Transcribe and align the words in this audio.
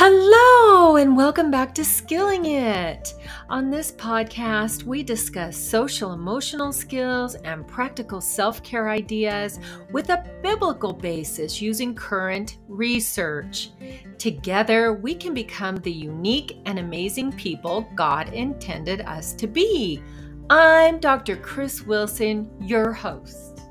Hello, 0.00 0.94
and 0.94 1.16
welcome 1.16 1.50
back 1.50 1.74
to 1.74 1.84
Skilling 1.84 2.44
It. 2.44 3.14
On 3.50 3.68
this 3.68 3.90
podcast, 3.90 4.84
we 4.84 5.02
discuss 5.02 5.56
social 5.56 6.12
emotional 6.12 6.72
skills 6.72 7.34
and 7.34 7.66
practical 7.66 8.20
self 8.20 8.62
care 8.62 8.90
ideas 8.90 9.58
with 9.90 10.10
a 10.10 10.24
biblical 10.40 10.92
basis 10.92 11.60
using 11.60 11.96
current 11.96 12.58
research. 12.68 13.70
Together, 14.18 14.92
we 14.92 15.16
can 15.16 15.34
become 15.34 15.74
the 15.78 15.90
unique 15.90 16.60
and 16.64 16.78
amazing 16.78 17.32
people 17.32 17.90
God 17.96 18.32
intended 18.32 19.00
us 19.00 19.32
to 19.32 19.48
be. 19.48 20.00
I'm 20.48 21.00
Dr. 21.00 21.34
Chris 21.38 21.82
Wilson, 21.82 22.48
your 22.60 22.92
host. 22.92 23.62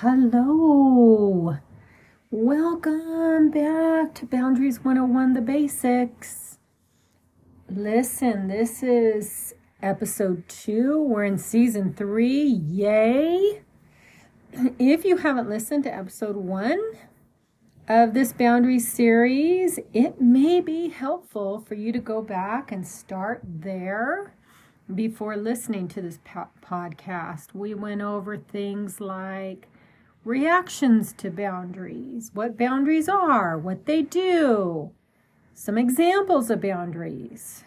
Hello. 0.00 1.58
Welcome 2.30 3.50
back 3.50 4.14
to 4.14 4.26
Boundaries 4.26 4.84
101 4.84 5.32
The 5.32 5.40
Basics. 5.40 6.60
Listen, 7.68 8.46
this 8.46 8.84
is 8.84 9.54
episode 9.82 10.48
two. 10.48 11.02
We're 11.02 11.24
in 11.24 11.36
season 11.36 11.94
three. 11.94 12.44
Yay. 12.44 13.62
If 14.78 15.04
you 15.04 15.16
haven't 15.16 15.48
listened 15.48 15.82
to 15.82 15.92
episode 15.92 16.36
one 16.36 16.80
of 17.88 18.14
this 18.14 18.32
boundary 18.32 18.78
series, 18.78 19.80
it 19.92 20.20
may 20.20 20.60
be 20.60 20.90
helpful 20.90 21.58
for 21.58 21.74
you 21.74 21.90
to 21.90 21.98
go 21.98 22.22
back 22.22 22.70
and 22.70 22.86
start 22.86 23.40
there 23.44 24.32
before 24.94 25.36
listening 25.36 25.88
to 25.88 26.00
this 26.00 26.20
po- 26.24 26.50
podcast. 26.64 27.52
We 27.52 27.74
went 27.74 28.02
over 28.02 28.36
things 28.36 29.00
like 29.00 29.66
reactions 30.24 31.12
to 31.14 31.30
boundaries, 31.30 32.30
what 32.34 32.58
boundaries 32.58 33.08
are, 33.08 33.56
what 33.56 33.86
they 33.86 34.02
do, 34.02 34.90
some 35.54 35.78
examples 35.78 36.50
of 36.50 36.60
boundaries, 36.60 37.64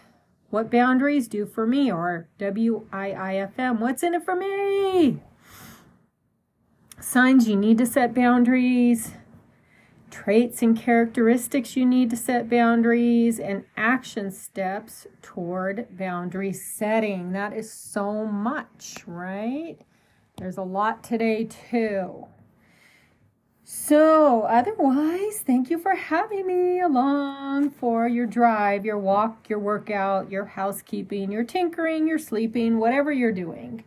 what 0.50 0.70
boundaries 0.70 1.28
do 1.28 1.46
for 1.46 1.66
me, 1.66 1.92
or 1.92 2.28
W 2.38 2.86
I 2.92 3.12
I 3.12 3.36
F 3.36 3.58
M, 3.58 3.80
what's 3.80 4.04
in 4.04 4.14
it 4.14 4.24
for 4.24 4.36
me? 4.36 5.22
Signs 7.00 7.48
you 7.48 7.56
need 7.56 7.78
to 7.80 7.86
set 7.86 8.14
boundaries, 8.14 9.12
traits 10.12 10.62
and 10.62 10.78
characteristics 10.78 11.76
you 11.76 11.86
need 11.86 12.10
to 12.10 12.18
set 12.18 12.50
boundaries, 12.50 13.40
and 13.40 13.64
action 13.76 14.30
steps 14.30 15.08
toward 15.22 15.88
boundary 15.98 16.54
setting. 16.54 17.32
That 17.32 17.54
is 17.54 17.72
so 17.72 18.26
much, 18.26 19.04
right? 19.08 19.78
There's 20.38 20.58
a 20.58 20.64
lot 20.64 21.04
today, 21.04 21.46
too. 21.46 22.28
So, 23.74 24.42
otherwise, 24.42 25.40
thank 25.48 25.70
you 25.70 25.80
for 25.80 25.96
having 25.96 26.46
me 26.46 26.82
along 26.82 27.70
for 27.70 28.06
your 28.06 28.26
drive, 28.26 28.84
your 28.84 28.98
walk, 28.98 29.48
your 29.48 29.60
workout, 29.60 30.30
your 30.30 30.44
housekeeping, 30.44 31.32
your 31.32 31.46
tinkering, 31.46 32.06
your 32.06 32.20
sleeping, 32.20 32.80
whatever 32.80 33.14
you're 33.14 33.32
doing. 33.32 33.86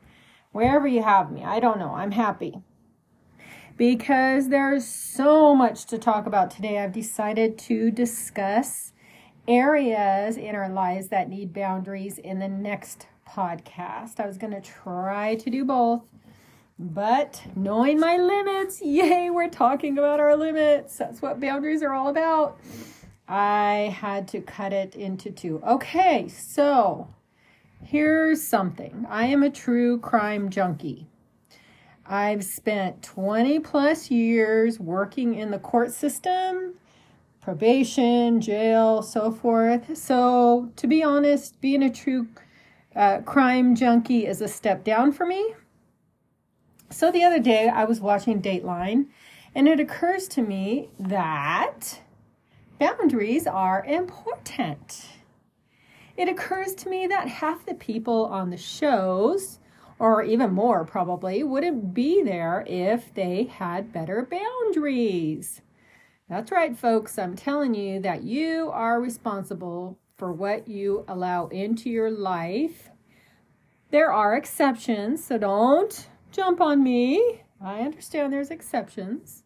Wherever 0.53 0.89
you 0.89 1.03
have 1.03 1.31
me, 1.31 1.45
I 1.45 1.61
don't 1.61 1.79
know. 1.79 1.95
I'm 1.97 2.12
happy. 2.12 2.62
Because 3.77 4.49
there's 4.49 4.87
so 4.87 5.55
much 5.55 5.85
to 5.87 5.99
talk 5.99 6.25
about 6.25 6.51
today, 6.51 6.79
I've 6.79 6.93
decided 6.93 7.59
to 7.59 7.91
discuss 7.91 8.95
areas 9.47 10.39
in 10.39 10.55
our 10.55 10.71
lives 10.71 11.09
that 11.09 11.29
need 11.29 11.53
boundaries 11.53 12.17
in 12.17 12.39
the 12.39 12.49
next 12.49 13.07
podcast. 13.29 14.19
I 14.19 14.27
was 14.27 14.39
going 14.39 14.55
to 14.55 14.62
try 14.62 15.35
to 15.35 15.51
do 15.51 15.62
both 15.62 16.05
but 16.78 17.42
knowing 17.55 18.00
my 18.00 18.17
limits, 18.17 18.83
yay, 18.83 19.30
we're 19.30 19.48
talking 19.48 19.97
about 19.97 20.19
our 20.19 20.36
limits. 20.36 20.97
That's 20.97 21.22
what 21.22 21.41
boundaries 21.41 21.82
are 21.82 21.93
all 21.93 22.09
about. 22.09 22.59
I 23.28 23.94
had 23.97 24.28
to 24.28 24.41
cut 24.41 24.72
it 24.72 24.97
into 24.97 25.31
two. 25.31 25.62
Okay, 25.66 26.28
so 26.28 27.09
here's 27.82 28.43
something 28.43 29.06
I 29.09 29.26
am 29.26 29.43
a 29.43 29.50
true 29.50 29.99
crime 30.00 30.50
junkie. 30.50 31.06
I've 32.06 32.44
spent 32.44 33.03
20 33.03 33.60
plus 33.60 34.10
years 34.10 34.78
working 34.78 35.37
in 35.37 35.50
the 35.50 35.59
court 35.59 35.93
system, 35.93 36.75
probation, 37.41 38.41
jail, 38.43 39.00
so 39.00 39.31
forth. 39.31 39.97
So, 39.97 40.70
to 40.76 40.87
be 40.87 41.03
honest, 41.03 41.59
being 41.62 41.82
a 41.82 41.91
true 41.91 42.28
uh, 42.94 43.20
crime 43.20 43.75
junkie 43.75 44.26
is 44.26 44.43
a 44.43 44.49
step 44.49 44.84
down 44.84 45.12
for 45.12 45.25
me 45.25 45.54
so 46.91 47.11
the 47.11 47.25
other 47.25 47.41
day 47.41 47.69
I 47.69 47.84
was 47.84 48.00
watching 48.00 48.41
Dateline 48.41 49.06
and 49.55 49.69
it 49.69 49.81
occurs 49.81 50.27
to 50.28 50.43
me 50.43 50.91
that 50.99 52.00
boundaries 52.78 53.47
are 53.47 53.84
important. 53.84 55.06
It 56.17 56.28
occurs 56.28 56.75
to 56.77 56.89
me 56.89 57.06
that 57.06 57.28
half 57.28 57.67
the 57.67 57.75
people 57.75 58.27
on 58.27 58.50
the 58.50 58.56
shows, 58.56 59.59
or 59.99 60.23
even 60.23 60.53
more 60.53 60.84
probably, 60.84 61.43
wouldn't 61.43 61.94
be 61.94 62.23
there 62.23 62.65
if 62.67 63.12
they 63.15 63.44
had 63.44 63.93
better 63.93 64.28
boundaries. 64.28 65.61
That's 66.28 66.50
right, 66.50 66.77
folks. 66.77 67.19
I'm 67.19 67.37
telling 67.37 67.75
you 67.75 68.00
that 68.00 68.23
you 68.23 68.71
are 68.73 69.00
responsible 69.00 69.99
for 70.17 70.33
what 70.33 70.69
you 70.69 71.05
allow 71.06 71.49
into 71.49 71.91
your 71.91 72.11
life. 72.11 72.91
There 73.91 74.12
are 74.12 74.37
exceptions, 74.37 75.25
so 75.25 75.39
don't 75.39 76.09
jump 76.34 76.61
on 76.61 76.83
me. 76.83 77.43
I 77.61 77.81
understand 77.81 78.33
there's 78.33 78.50
exceptions. 78.50 79.45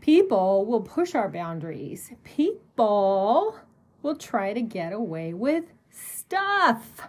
People 0.00 0.66
will 0.66 0.82
push 0.82 1.14
our 1.14 1.30
boundaries. 1.30 2.12
People 2.22 3.56
will 4.02 4.14
try 4.14 4.52
to 4.52 4.60
get 4.60 4.92
away 4.92 5.32
with 5.32 5.64
stuff. 5.90 7.08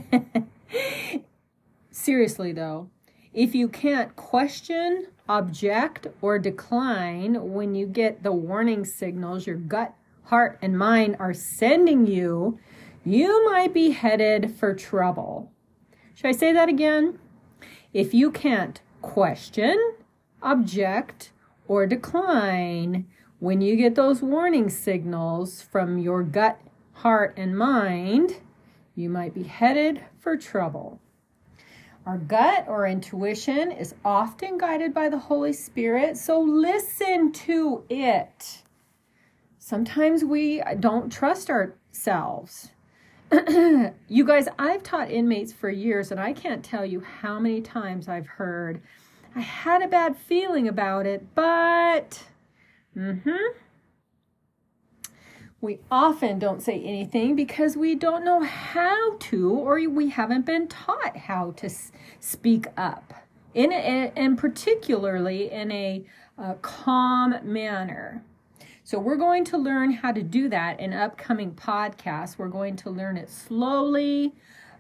Seriously, 1.91 2.51
though, 2.51 2.89
if 3.31 3.53
you 3.53 3.67
can't 3.67 4.15
question, 4.15 5.07
object, 5.29 6.07
or 6.21 6.39
decline 6.39 7.53
when 7.53 7.75
you 7.75 7.85
get 7.85 8.23
the 8.23 8.31
warning 8.31 8.83
signals 8.83 9.45
your 9.45 9.57
gut, 9.57 9.93
heart, 10.23 10.57
and 10.63 10.77
mind 10.77 11.17
are 11.19 11.33
sending 11.33 12.07
you, 12.07 12.57
you 13.05 13.47
might 13.51 13.73
be 13.73 13.91
headed 13.91 14.55
for 14.55 14.73
trouble. 14.73 15.51
Should 16.13 16.27
I 16.27 16.31
say 16.31 16.53
that 16.53 16.69
again? 16.69 17.19
If 17.93 18.13
you 18.13 18.31
can't 18.31 18.81
question, 19.01 19.95
object, 20.41 21.31
or 21.67 21.85
decline 21.85 23.07
when 23.39 23.61
you 23.61 23.75
get 23.75 23.95
those 23.95 24.21
warning 24.21 24.69
signals 24.69 25.61
from 25.61 25.97
your 25.97 26.23
gut, 26.23 26.59
heart, 26.93 27.33
and 27.35 27.57
mind, 27.57 28.37
you 28.95 29.09
might 29.09 29.33
be 29.33 29.43
headed 29.43 30.01
for 30.19 30.37
trouble. 30.37 30.99
Our 32.05 32.17
gut 32.17 32.65
or 32.67 32.85
intuition 32.85 33.71
is 33.71 33.95
often 34.05 34.57
guided 34.57 34.93
by 34.93 35.09
the 35.09 35.17
Holy 35.17 35.53
Spirit, 35.53 36.17
so 36.17 36.39
listen 36.39 37.31
to 37.31 37.85
it. 37.89 38.63
Sometimes 39.57 40.23
we 40.23 40.61
don't 40.79 41.11
trust 41.11 41.49
ourselves. 41.49 42.71
You 44.07 44.25
guys, 44.25 44.47
I've 44.59 44.83
taught 44.83 45.09
inmates 45.09 45.51
for 45.51 45.69
years, 45.69 46.11
and 46.11 46.19
I 46.19 46.33
can't 46.33 46.63
tell 46.63 46.85
you 46.85 47.01
how 47.01 47.39
many 47.39 47.61
times 47.61 48.07
I've 48.07 48.27
heard, 48.27 48.81
I 49.35 49.39
had 49.39 49.81
a 49.81 49.87
bad 49.87 50.15
feeling 50.17 50.67
about 50.67 51.05
it, 51.05 51.33
but. 51.33 52.23
Mm-hmm. 52.95 53.59
We 55.61 55.79
often 55.89 56.39
don't 56.39 56.61
say 56.61 56.83
anything 56.83 57.35
because 57.35 57.77
we 57.77 57.95
don't 57.95 58.25
know 58.25 58.41
how 58.43 59.17
to, 59.17 59.49
or 59.49 59.79
we 59.89 60.09
haven't 60.09 60.45
been 60.45 60.67
taught 60.67 61.15
how 61.15 61.51
to 61.51 61.69
speak 62.19 62.67
up, 62.75 63.13
in 63.53 63.71
a, 63.71 64.11
and 64.15 64.37
particularly 64.37 65.49
in 65.49 65.71
a, 65.71 66.05
a 66.37 66.55
calm 66.55 67.35
manner. 67.43 68.23
So 68.83 68.99
we're 68.99 69.15
going 69.15 69.45
to 69.45 69.57
learn 69.57 69.91
how 69.91 70.11
to 70.11 70.21
do 70.21 70.49
that 70.49 70.79
in 70.79 70.93
upcoming 70.93 71.53
podcasts. 71.53 72.37
We're 72.37 72.49
going 72.49 72.75
to 72.77 72.89
learn 72.89 73.17
it 73.17 73.29
slowly, 73.29 74.33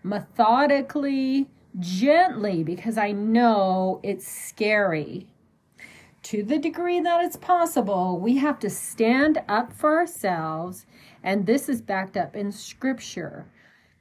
methodically, 0.03 1.49
gently, 1.79 2.63
because 2.63 2.97
I 2.97 3.11
know 3.11 3.99
it's 4.03 4.27
scary. 4.27 5.27
To 6.23 6.43
the 6.43 6.57
degree 6.57 6.99
that 6.99 7.23
it's 7.23 7.37
possible, 7.37 8.19
we 8.19 8.37
have 8.37 8.59
to 8.59 8.69
stand 8.69 9.41
up 9.47 9.73
for 9.73 9.97
ourselves, 9.97 10.85
and 11.21 11.45
this 11.45 11.67
is 11.67 11.81
backed 11.81 12.17
up 12.17 12.35
in 12.35 12.51
scripture 12.51 13.45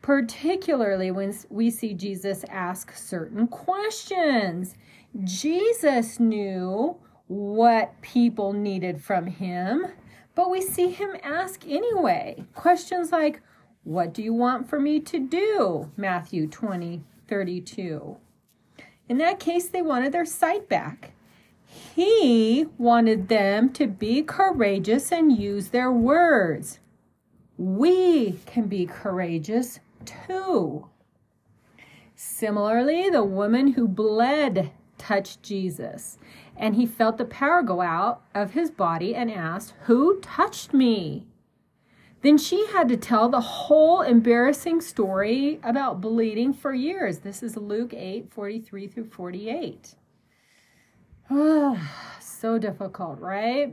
particularly 0.03 1.13
when 1.13 1.35
we 1.49 1.71
see 1.71 1.95
Jesus 1.95 2.45
ask 2.51 2.95
certain 2.95 3.47
questions. 3.47 4.75
Jesus 5.23 6.19
knew 6.19 6.97
what 7.32 7.99
people 8.02 8.52
needed 8.52 9.02
from 9.02 9.26
him, 9.26 9.87
but 10.34 10.50
we 10.50 10.61
see 10.61 10.90
him 10.90 11.17
ask 11.23 11.67
anyway. 11.67 12.44
Questions 12.55 13.11
like, 13.11 13.40
What 13.84 14.12
do 14.12 14.23
you 14.23 14.34
want 14.34 14.69
for 14.69 14.79
me 14.79 15.00
to 15.00 15.19
do? 15.19 15.90
Matthew 15.96 16.46
20, 16.46 17.02
32. 17.29 18.17
In 19.08 19.19
that 19.19 19.40
case, 19.40 19.69
they 19.69 19.81
wanted 19.81 20.12
their 20.12 20.26
sight 20.26 20.69
back. 20.69 21.12
He 21.64 22.67
wanted 22.76 23.29
them 23.29 23.73
to 23.73 23.87
be 23.87 24.23
courageous 24.23 25.11
and 25.11 25.37
use 25.37 25.69
their 25.69 25.90
words. 25.90 26.81
We 27.56 28.40
can 28.44 28.69
be 28.69 28.84
courageous 28.84 29.81
too. 30.05 30.88
Similarly, 32.14 33.08
the 33.08 33.25
woman 33.25 33.69
who 33.69 33.88
bled 33.88 34.70
touched 34.99 35.43
Jesus, 35.43 36.19
and 36.62 36.76
he 36.76 36.87
felt 36.87 37.19
the 37.19 37.25
power 37.25 37.61
go 37.61 37.81
out 37.81 38.23
of 38.37 38.53
his 38.53 38.70
body 38.70 39.17
and 39.17 39.29
asked, 39.29 39.75
Who 39.87 40.20
touched 40.20 40.73
me? 40.73 41.26
Then 42.23 42.38
she 42.38 42.69
had 42.69 42.88
to 42.88 42.97
tell 42.97 43.29
the 43.29 43.41
whole 43.41 44.03
embarrassing 44.03 44.81
story 44.81 45.59
about 45.64 46.00
bleeding 46.00 46.55
for 46.55 46.73
years. 46.73 47.19
This 47.19 47.43
is 47.43 47.56
Luke 47.56 47.93
8 47.93 48.32
43 48.32 48.87
through 48.87 49.11
48. 49.11 49.97
Ah, 51.31 52.17
so 52.20 52.59
difficult, 52.59 53.19
right? 53.19 53.73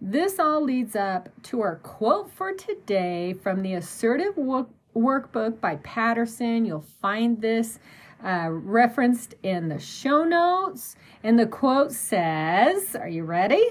This 0.00 0.40
all 0.40 0.60
leads 0.60 0.96
up 0.96 1.28
to 1.44 1.60
our 1.60 1.76
quote 1.76 2.32
for 2.32 2.54
today 2.54 3.34
from 3.34 3.62
the 3.62 3.74
Assertive 3.74 4.34
Workbook 4.34 5.60
by 5.60 5.76
Paterson. 5.76 6.64
You'll 6.64 6.86
find 7.00 7.40
this 7.40 7.78
uh, 8.24 8.48
referenced 8.50 9.34
in 9.42 9.68
the 9.68 9.78
show 9.78 10.24
notes. 10.24 10.96
And 11.22 11.38
the 11.38 11.46
quote 11.46 11.92
says, 11.92 12.96
Are 12.96 13.08
you 13.08 13.24
ready? 13.24 13.64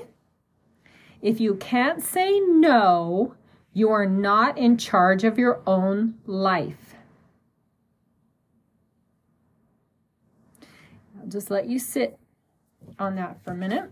If 1.22 1.40
you 1.40 1.56
can't 1.56 2.04
say 2.04 2.40
no, 2.40 3.36
you 3.74 3.90
are 3.90 4.06
not 4.06 4.58
in 4.58 4.78
charge 4.78 5.24
of 5.24 5.38
your 5.38 5.62
own 5.66 6.16
life. 6.26 6.96
I'll 11.20 11.28
just 11.28 11.50
let 11.52 11.68
you 11.68 11.80
sit 11.80 12.18
on 13.00 13.16
that 13.16 13.44
for 13.44 13.52
a 13.52 13.56
minute. 13.56 13.90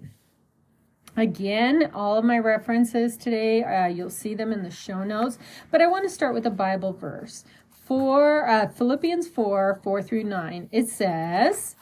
Again, 1.18 1.92
all 1.94 2.18
of 2.18 2.26
my 2.26 2.38
references 2.40 3.16
today, 3.16 3.64
uh, 3.64 3.88
you'll 3.88 4.10
see 4.10 4.36
them 4.36 4.52
in 4.52 4.64
the 4.64 4.72
show 4.72 5.04
notes, 5.04 5.38
but 5.72 5.82
I 5.82 5.88
want 5.88 6.04
to 6.04 6.10
start 6.10 6.34
with 6.34 6.46
a 6.46 6.52
Bible 6.52 6.92
verse. 6.92 7.46
For 7.86 8.50
uh, 8.50 8.68
Philippians 8.68 9.28
4 9.28 9.80
4 9.84 10.02
through 10.02 10.24
9, 10.24 10.70
it 10.72 10.88
says, 10.88 11.76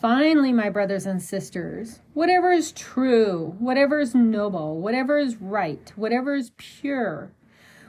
Finally, 0.00 0.52
my 0.52 0.68
brothers 0.68 1.06
and 1.06 1.22
sisters, 1.22 2.00
whatever 2.14 2.50
is 2.50 2.72
true, 2.72 3.54
whatever 3.60 4.00
is 4.00 4.12
noble, 4.12 4.80
whatever 4.80 5.18
is 5.18 5.36
right, 5.36 5.92
whatever 5.94 6.34
is 6.34 6.50
pure, 6.56 7.30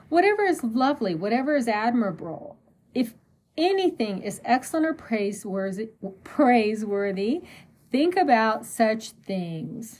whatever 0.07 0.43
is 0.43 0.63
lovely, 0.63 1.15
whatever 1.15 1.55
is 1.55 1.67
admirable, 1.67 2.57
if 2.93 3.15
anything 3.57 4.21
is 4.21 4.39
excellent 4.45 4.85
or 4.85 4.93
praiseworthy, 4.93 5.89
praiseworthy 6.23 7.41
think 7.91 8.15
about 8.15 8.65
such 8.65 9.11
things. 9.11 9.99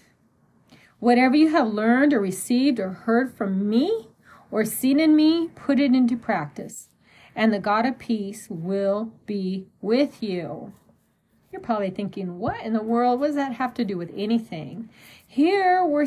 Whatever 0.99 1.35
you 1.35 1.49
have 1.49 1.67
learned 1.67 2.13
or 2.13 2.19
received 2.19 2.79
or 2.79 2.89
heard 2.89 3.33
from 3.33 3.67
me 3.67 4.09
or 4.51 4.63
seen 4.63 4.99
in 4.99 5.15
me, 5.15 5.49
put 5.55 5.79
it 5.79 5.93
into 5.93 6.15
practice, 6.15 6.89
and 7.37 7.53
the 7.53 7.59
God 7.59 7.85
of 7.85 7.99
peace 7.99 8.47
will 8.49 9.13
be 9.27 9.67
with 9.79 10.23
you. 10.23 10.73
You're 11.51 11.61
probably 11.61 11.91
thinking, 11.91 12.39
what 12.39 12.61
in 12.65 12.73
the 12.73 12.81
world? 12.81 13.19
What 13.19 13.27
does 13.27 13.35
that 13.35 13.53
have 13.53 13.75
to 13.75 13.85
do 13.85 13.95
with 13.95 14.11
anything? 14.15 14.89
Here 15.25 15.85
we 15.85 16.05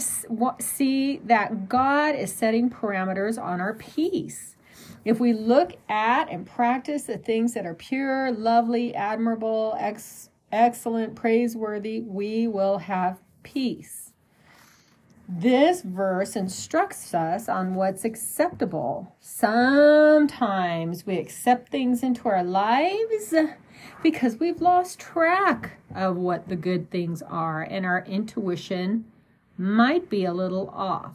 see 0.61 1.19
that 1.25 1.69
God 1.69 2.17
is 2.17 2.32
setting 2.32 2.69
parameters 2.69 3.41
on 3.43 3.61
our 3.61 3.75
peace. 3.75 4.56
If 5.05 5.21
we 5.21 5.32
look 5.32 5.73
at 5.88 6.31
and 6.31 6.44
practice 6.44 7.05
the 7.05 7.17
things 7.17 7.55
that 7.55 7.65
are 7.65 7.75
pure, 7.75 8.33
lovely, 8.33 8.94
admirable, 8.94 9.76
ex- 9.79 10.31
excellent, 10.53 11.15
praiseworthy, 11.15 12.00
we 12.00 12.49
will 12.49 12.79
have 12.79 13.21
peace. 13.44 14.10
This 15.32 15.82
verse 15.82 16.35
instructs 16.35 17.15
us 17.15 17.49
on 17.49 17.77
what's 17.77 18.05
acceptable. 18.05 19.15
Sometimes 19.21 21.06
we 21.06 21.19
accept 21.19 21.69
things 21.69 22.03
into 22.03 22.29
our 22.29 22.43
lives 22.43 23.32
because 24.03 24.41
we've 24.41 24.61
lost 24.61 24.99
track 24.99 25.79
of 25.94 26.17
what 26.17 26.49
the 26.49 26.56
good 26.56 26.91
things 26.91 27.23
are 27.23 27.62
and 27.62 27.87
our 27.87 28.05
intuition 28.06 29.05
might 29.56 30.11
be 30.11 30.25
a 30.25 30.35
little 30.35 30.69
off. 30.71 31.15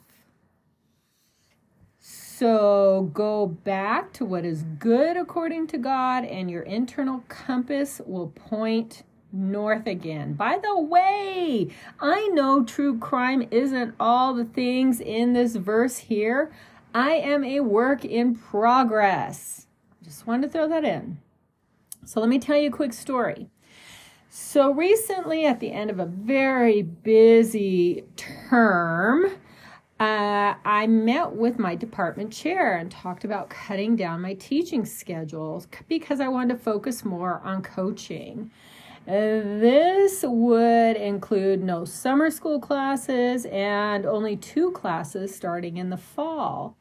So 2.00 3.12
go 3.14 3.46
back 3.48 4.14
to 4.14 4.24
what 4.24 4.46
is 4.46 4.64
good 4.80 5.18
according 5.18 5.68
to 5.68 5.78
God, 5.78 6.24
and 6.24 6.50
your 6.50 6.64
internal 6.64 7.26
compass 7.28 8.00
will 8.06 8.28
point 8.28 9.04
north 9.36 9.86
again. 9.86 10.34
By 10.34 10.58
the 10.58 10.80
way, 10.80 11.70
I 12.00 12.28
know 12.30 12.64
true 12.64 12.98
crime 12.98 13.48
isn't 13.52 13.96
all 14.00 14.34
the 14.34 14.46
things 14.46 15.00
in 15.00 15.34
this 15.34 15.56
verse 15.56 15.98
here. 15.98 16.52
I 16.94 17.12
am 17.12 17.44
a 17.44 17.60
work 17.60 18.06
in 18.06 18.36
progress. 18.36 19.68
Just 20.02 20.26
wanted 20.26 20.48
to 20.48 20.54
throw 20.54 20.68
that 20.70 20.86
in. 20.86 21.18
So 22.06 22.20
let 22.20 22.30
me 22.30 22.40
tell 22.40 22.58
you 22.58 22.70
a 22.70 22.72
quick 22.72 22.94
story. 22.94 23.50
So 24.30 24.72
recently, 24.72 25.46
at 25.46 25.60
the 25.60 25.72
end 25.72 25.90
of 25.90 26.00
a 26.00 26.06
very 26.06 26.82
busy 26.82 28.04
term, 28.16 29.26
uh, 30.00 30.56
I 30.66 30.88
met 30.88 31.32
with 31.32 31.58
my 31.58 31.74
department 31.76 32.34
chair 32.34 32.76
and 32.76 32.92
talked 32.92 33.24
about 33.24 33.50
cutting 33.50 33.96
down 33.96 34.22
my 34.22 34.34
teaching 34.34 34.86
schedules 34.86 35.68
because 35.88 36.20
I 36.20 36.28
wanted 36.28 36.56
to 36.56 36.60
focus 36.60 37.06
more 37.06 37.40
on 37.46 37.64
coaching. 37.64 38.52
This 39.06 40.24
would 40.24 40.98
include 40.98 41.64
no 41.64 41.86
summer 41.86 42.32
school 42.32 42.60
classes 42.60 43.46
and 43.46 44.06
only 44.06 44.36
two 44.36 44.72
classes 44.72 45.36
starting 45.36 45.78
in 45.78 45.92
the 45.92 45.98
fall. 45.98 46.78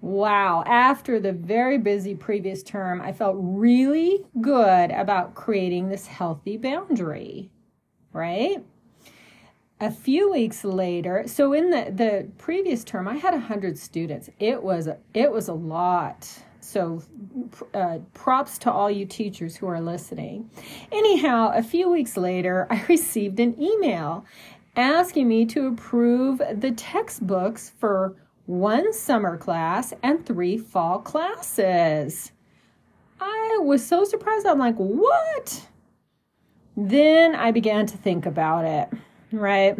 Wow, 0.00 0.64
after 0.66 1.20
the 1.20 1.32
very 1.32 1.76
busy 1.76 2.14
previous 2.14 2.62
term, 2.62 3.02
I 3.02 3.12
felt 3.12 3.36
really 3.38 4.24
good 4.40 4.90
about 4.90 5.34
creating 5.34 5.90
this 5.90 6.06
healthy 6.06 6.56
boundary, 6.56 7.50
right? 8.14 8.64
A 9.78 9.90
few 9.90 10.32
weeks 10.32 10.64
later, 10.64 11.24
so 11.26 11.52
in 11.52 11.68
the, 11.68 11.90
the 11.90 12.28
previous 12.38 12.84
term, 12.84 13.06
I 13.06 13.16
had 13.16 13.34
100 13.34 13.78
students. 13.78 14.30
It 14.38 14.62
was 14.62 14.88
it 15.12 15.30
was 15.30 15.48
a 15.48 15.54
lot. 15.54 16.42
So 16.60 17.02
uh, 17.74 17.98
props 18.14 18.58
to 18.58 18.72
all 18.72 18.90
you 18.90 19.06
teachers 19.06 19.56
who 19.56 19.66
are 19.66 19.80
listening. 19.80 20.50
Anyhow, 20.92 21.52
a 21.54 21.62
few 21.62 21.90
weeks 21.90 22.16
later, 22.16 22.66
I 22.70 22.84
received 22.88 23.40
an 23.40 23.60
email 23.60 24.24
asking 24.76 25.28
me 25.28 25.46
to 25.46 25.66
approve 25.66 26.40
the 26.54 26.70
textbooks 26.72 27.72
for 27.78 28.16
one 28.50 28.92
summer 28.92 29.36
class, 29.36 29.94
and 30.02 30.26
three 30.26 30.58
fall 30.58 30.98
classes. 30.98 32.32
I 33.20 33.58
was 33.60 33.86
so 33.86 34.02
surprised. 34.02 34.44
I'm 34.44 34.58
like, 34.58 34.74
what? 34.74 35.68
Then 36.76 37.36
I 37.36 37.52
began 37.52 37.86
to 37.86 37.96
think 37.96 38.26
about 38.26 38.64
it, 38.64 38.88
right? 39.30 39.78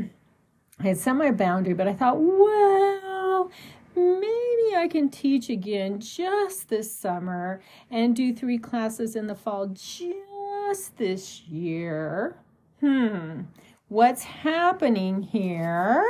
I 0.78 0.82
had 0.82 0.98
set 0.98 1.14
my 1.14 1.32
boundary, 1.32 1.74
but 1.74 1.88
I 1.88 1.94
thought, 1.94 2.18
well, 2.20 3.50
maybe 3.96 4.76
I 4.76 4.88
can 4.90 5.08
teach 5.08 5.48
again 5.48 6.00
just 6.00 6.68
this 6.68 6.94
summer 6.94 7.60
and 7.90 8.14
do 8.14 8.34
three 8.34 8.58
classes 8.58 9.16
in 9.16 9.26
the 9.26 9.34
fall 9.34 9.66
just 9.66 10.96
this 10.96 11.42
year. 11.42 12.36
Hmm, 12.80 13.42
what's 13.88 14.22
happening 14.22 15.22
here? 15.22 16.04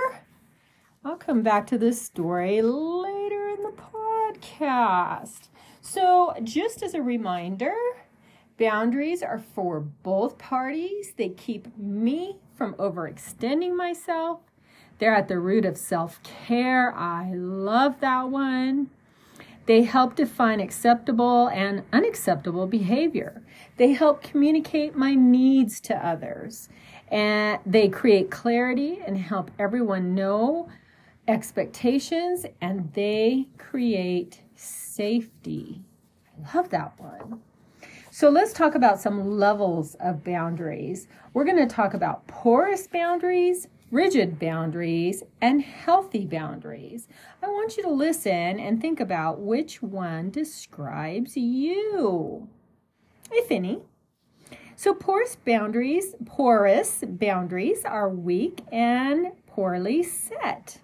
I'll 1.05 1.17
come 1.17 1.43
back 1.43 1.67
to 1.69 1.79
this 1.79 2.01
story 2.01 2.61
later 2.61 3.49
in 3.49 3.63
the 3.63 3.73
podcast. 3.73 5.49
So, 5.81 6.35
just 6.45 6.83
as 6.83 6.93
a 6.93 7.01
reminder, 7.01 7.75
boundaries 8.59 9.23
are 9.23 9.39
for 9.39 9.81
both 9.81 10.37
parties. 10.37 11.15
They 11.17 11.31
keep 11.31 11.75
me 11.79 12.37
from 12.55 12.75
overextending 12.75 13.75
myself. 13.75 14.41
They're 15.01 15.15
at 15.15 15.29
the 15.29 15.39
root 15.39 15.65
of 15.65 15.77
self 15.77 16.23
care. 16.23 16.95
I 16.95 17.33
love 17.35 18.01
that 18.01 18.29
one. 18.29 18.91
They 19.67 19.83
help 19.83 20.15
define 20.15 20.61
acceptable 20.61 21.49
and 21.49 21.85
unacceptable 21.93 22.67
behavior. 22.67 23.43
They 23.77 23.93
help 23.93 24.23
communicate 24.23 24.97
my 24.97 25.15
needs 25.15 25.81
to 25.83 26.07
others. 26.07 26.69
And 27.09 27.61
they 27.65 27.89
create 27.89 28.31
clarity 28.31 29.01
and 29.07 29.17
help 29.17 29.51
everyone 29.59 30.15
know 30.15 30.69
expectations 31.27 32.45
and 32.61 32.93
they 32.93 33.49
create 33.59 34.43
safety. 34.55 35.83
I 36.37 36.57
love 36.57 36.71
that 36.71 36.99
one. 36.99 37.41
So 38.11 38.29
let's 38.29 38.53
talk 38.53 38.75
about 38.75 39.01
some 39.01 39.39
levels 39.39 39.95
of 40.01 40.25
boundaries. 40.25 41.07
We're 41.33 41.45
going 41.45 41.57
to 41.57 41.73
talk 41.73 41.95
about 41.95 42.27
porous 42.27 42.87
boundaries, 42.87 43.69
rigid 43.91 44.39
boundaries, 44.39 45.23
and 45.41 45.63
healthy 45.63 46.25
boundaries. 46.25 47.09
I 47.43 47.49
want 47.49 47.77
you 47.77 47.83
to 47.85 47.91
listen 47.91 48.61
and 48.61 48.81
think 48.81 49.01
about 49.01 49.41
which 49.41 49.83
one 49.83 50.31
describes 50.31 51.37
you, 51.37 52.49
if 53.31 53.51
any. 53.51 53.83
So 54.77 54.95
porous 54.95 55.37
boundaries, 55.37 56.15
porous 56.25 57.05
boundaries 57.07 57.85
are 57.85 58.09
weak 58.09 58.63
and 58.73 59.33
poorly 59.47 60.03
set. 60.03 60.79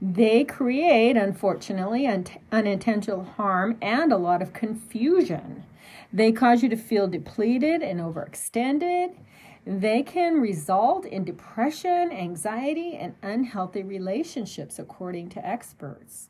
They 0.00 0.44
create, 0.44 1.16
unfortunately, 1.16 2.06
un- 2.06 2.26
unintentional 2.52 3.24
harm 3.24 3.76
and 3.82 4.12
a 4.12 4.16
lot 4.16 4.40
of 4.40 4.52
confusion. 4.52 5.64
They 6.12 6.32
cause 6.32 6.62
you 6.62 6.68
to 6.70 6.76
feel 6.76 7.06
depleted 7.06 7.82
and 7.82 8.00
overextended. 8.00 9.14
They 9.70 10.02
can 10.02 10.40
result 10.40 11.04
in 11.04 11.22
depression, 11.22 12.10
anxiety, 12.10 12.96
and 12.96 13.14
unhealthy 13.22 13.84
relationships, 13.84 14.80
according 14.80 15.28
to 15.28 15.46
experts. 15.46 16.28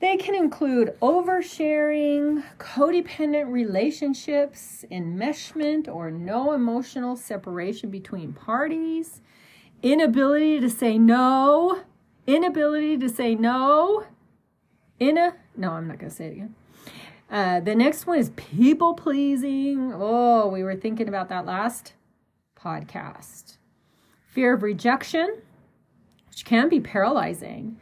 They 0.00 0.16
can 0.16 0.34
include 0.34 0.96
oversharing, 1.02 2.42
codependent 2.56 3.52
relationships, 3.52 4.86
enmeshment 4.90 5.86
or 5.86 6.10
no 6.10 6.52
emotional 6.52 7.14
separation 7.14 7.90
between 7.90 8.32
parties, 8.32 9.20
inability 9.82 10.60
to 10.60 10.70
say 10.70 10.96
no, 10.96 11.82
inability 12.26 12.96
to 12.96 13.10
say 13.10 13.34
no, 13.34 14.06
in 14.98 15.18
a 15.18 15.34
no, 15.58 15.72
I'm 15.72 15.88
not 15.88 15.98
going 15.98 16.08
to 16.08 16.16
say 16.16 16.28
it 16.28 16.32
again. 16.32 16.54
Uh, 17.30 17.60
the 17.60 17.74
next 17.74 18.06
one 18.06 18.18
is 18.18 18.30
people 18.30 18.94
pleasing. 18.94 19.92
Oh, 19.94 20.48
we 20.48 20.62
were 20.62 20.74
thinking 20.74 21.06
about 21.06 21.28
that 21.28 21.44
last 21.44 21.92
podcast. 22.62 23.56
Fear 24.26 24.54
of 24.54 24.62
rejection, 24.62 25.42
which 26.28 26.44
can 26.44 26.68
be 26.68 26.80
paralyzing, 26.80 27.78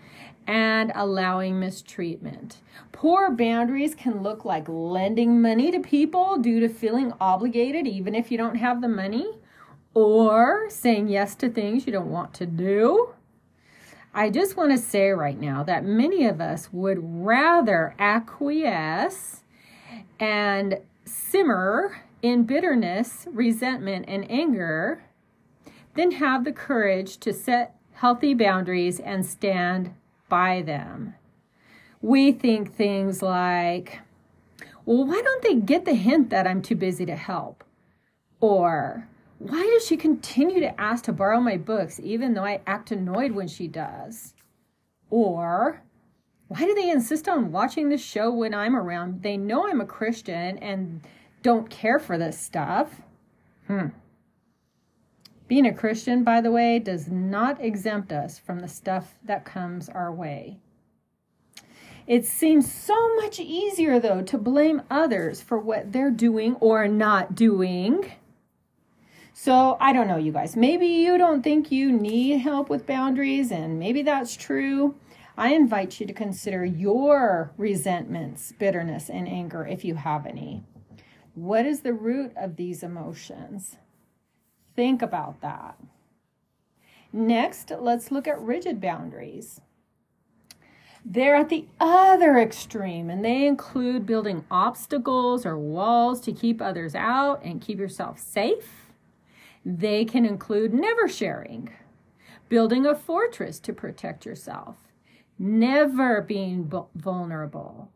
and 0.46 0.92
allowing 0.94 1.60
mistreatment. 1.60 2.58
Poor 2.92 3.30
boundaries 3.30 3.94
can 3.94 4.22
look 4.22 4.44
like 4.44 4.66
lending 4.68 5.42
money 5.42 5.70
to 5.70 5.80
people 5.80 6.38
due 6.38 6.60
to 6.60 6.68
feeling 6.68 7.12
obligated, 7.20 7.86
even 7.86 8.14
if 8.14 8.30
you 8.30 8.38
don't 8.38 8.56
have 8.56 8.80
the 8.80 8.88
money, 8.88 9.38
or 9.94 10.70
saying 10.70 11.08
yes 11.08 11.34
to 11.34 11.48
things 11.48 11.86
you 11.86 11.92
don't 11.92 12.10
want 12.10 12.32
to 12.34 12.46
do. 12.46 13.10
I 14.14 14.30
just 14.30 14.56
want 14.56 14.70
to 14.72 14.78
say 14.78 15.10
right 15.10 15.38
now 15.38 15.62
that 15.64 15.84
many 15.84 16.24
of 16.24 16.40
us 16.40 16.72
would 16.72 16.98
rather 17.02 17.94
acquiesce 17.98 19.42
and 20.18 20.80
simmer 21.04 22.02
in 22.22 22.44
bitterness, 22.44 23.26
resentment, 23.30 24.06
and 24.08 24.30
anger 24.30 25.04
then 25.94 26.12
have 26.12 26.44
the 26.44 26.52
courage 26.52 27.18
to 27.18 27.32
set 27.32 27.74
healthy 27.92 28.32
boundaries 28.32 29.00
and 29.00 29.26
stand 29.26 29.92
by 30.28 30.62
them. 30.62 31.14
We 32.00 32.30
think 32.30 32.72
things 32.72 33.20
like, 33.22 33.98
well, 34.84 35.04
why 35.04 35.20
don't 35.20 35.42
they 35.42 35.56
get 35.56 35.84
the 35.84 35.94
hint 35.94 36.30
that 36.30 36.46
I'm 36.46 36.62
too 36.62 36.76
busy 36.76 37.04
to 37.06 37.16
help? 37.16 37.64
Or, 38.40 39.08
why 39.38 39.62
does 39.62 39.86
she 39.86 39.96
continue 39.96 40.60
to 40.60 40.80
ask 40.80 41.04
to 41.04 41.12
borrow 41.12 41.40
my 41.40 41.56
books 41.56 41.98
even 42.00 42.34
though 42.34 42.44
I 42.44 42.60
act 42.66 42.92
annoyed 42.92 43.32
when 43.32 43.48
she 43.48 43.66
does? 43.66 44.34
Or, 45.10 45.82
why 46.46 46.60
do 46.60 46.74
they 46.74 46.90
insist 46.90 47.28
on 47.28 47.50
watching 47.50 47.88
the 47.88 47.98
show 47.98 48.30
when 48.30 48.54
I'm 48.54 48.76
around? 48.76 49.22
They 49.22 49.36
know 49.36 49.68
I'm 49.68 49.80
a 49.80 49.86
Christian 49.86 50.58
and 50.58 51.00
don't 51.42 51.70
care 51.70 51.98
for 51.98 52.18
this 52.18 52.38
stuff. 52.38 53.00
Hmm. 53.66 53.88
Being 55.46 55.66
a 55.66 55.72
Christian, 55.72 56.24
by 56.24 56.40
the 56.40 56.50
way, 56.50 56.78
does 56.78 57.08
not 57.08 57.62
exempt 57.64 58.12
us 58.12 58.38
from 58.38 58.60
the 58.60 58.68
stuff 58.68 59.14
that 59.24 59.44
comes 59.44 59.88
our 59.88 60.12
way. 60.12 60.58
It 62.06 62.24
seems 62.24 62.70
so 62.70 63.14
much 63.16 63.38
easier, 63.38 63.98
though, 63.98 64.22
to 64.22 64.38
blame 64.38 64.82
others 64.90 65.42
for 65.42 65.58
what 65.58 65.92
they're 65.92 66.10
doing 66.10 66.54
or 66.56 66.88
not 66.88 67.34
doing. 67.34 68.12
So, 69.34 69.76
I 69.80 69.92
don't 69.92 70.08
know, 70.08 70.16
you 70.16 70.32
guys. 70.32 70.56
Maybe 70.56 70.86
you 70.86 71.16
don't 71.16 71.42
think 71.42 71.70
you 71.70 71.92
need 71.92 72.38
help 72.38 72.68
with 72.68 72.86
boundaries, 72.86 73.50
and 73.50 73.78
maybe 73.78 74.02
that's 74.02 74.36
true. 74.36 74.96
I 75.36 75.54
invite 75.54 76.00
you 76.00 76.06
to 76.06 76.12
consider 76.12 76.64
your 76.64 77.52
resentments, 77.56 78.52
bitterness, 78.58 79.08
and 79.08 79.28
anger 79.28 79.66
if 79.66 79.84
you 79.84 79.94
have 79.94 80.26
any. 80.26 80.64
What 81.38 81.66
is 81.66 81.82
the 81.82 81.92
root 81.92 82.32
of 82.36 82.56
these 82.56 82.82
emotions? 82.82 83.76
Think 84.74 85.02
about 85.02 85.40
that. 85.40 85.78
Next, 87.12 87.70
let's 87.78 88.10
look 88.10 88.26
at 88.26 88.40
rigid 88.40 88.80
boundaries. 88.80 89.60
They're 91.04 91.36
at 91.36 91.48
the 91.48 91.68
other 91.78 92.38
extreme, 92.38 93.08
and 93.08 93.24
they 93.24 93.46
include 93.46 94.04
building 94.04 94.46
obstacles 94.50 95.46
or 95.46 95.56
walls 95.56 96.20
to 96.22 96.32
keep 96.32 96.60
others 96.60 96.96
out 96.96 97.44
and 97.44 97.60
keep 97.60 97.78
yourself 97.78 98.18
safe. 98.18 98.90
They 99.64 100.04
can 100.04 100.26
include 100.26 100.74
never 100.74 101.06
sharing, 101.06 101.70
building 102.48 102.84
a 102.84 102.96
fortress 102.96 103.60
to 103.60 103.72
protect 103.72 104.26
yourself, 104.26 104.74
never 105.38 106.20
being 106.20 106.68
vulnerable, 106.96 107.92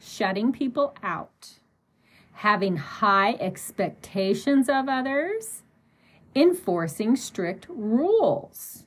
shutting 0.00 0.52
people 0.52 0.94
out, 1.02 1.58
having 2.32 2.76
high 2.76 3.34
expectations 3.34 4.68
of 4.68 4.88
others, 4.88 5.62
enforcing 6.34 7.16
strict 7.16 7.66
rules. 7.68 8.86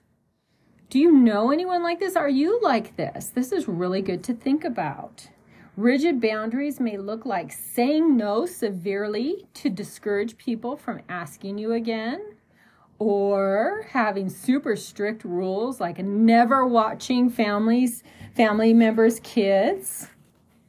Do 0.90 1.00
you 1.00 1.12
know 1.12 1.52
anyone 1.52 1.84
like 1.84 2.00
this? 2.00 2.16
Are 2.16 2.30
you 2.30 2.60
like 2.62 2.96
this? 2.96 3.30
This 3.30 3.52
is 3.52 3.68
really 3.68 4.02
good 4.02 4.24
to 4.26 4.34
think 4.34 4.64
about. 4.64 5.30
Rigid 5.78 6.22
boundaries 6.22 6.80
may 6.80 6.98
look 6.98 7.26
like 7.26 7.52
saying 7.52 8.16
no 8.16 8.46
severely 8.46 9.48
to 9.56 9.70
discourage 9.70 10.38
people 10.38 10.78
from 10.78 11.02
asking 11.10 11.58
you 11.58 11.74
again, 11.74 12.36
or 13.00 13.88
having 13.90 14.30
super 14.30 14.76
strict 14.76 15.24
rules 15.26 15.82
like 15.82 16.00
never 16.00 16.66
watching 16.66 17.30
families 17.30 18.04
family 18.36 18.74
members 18.74 19.20
kids 19.22 20.08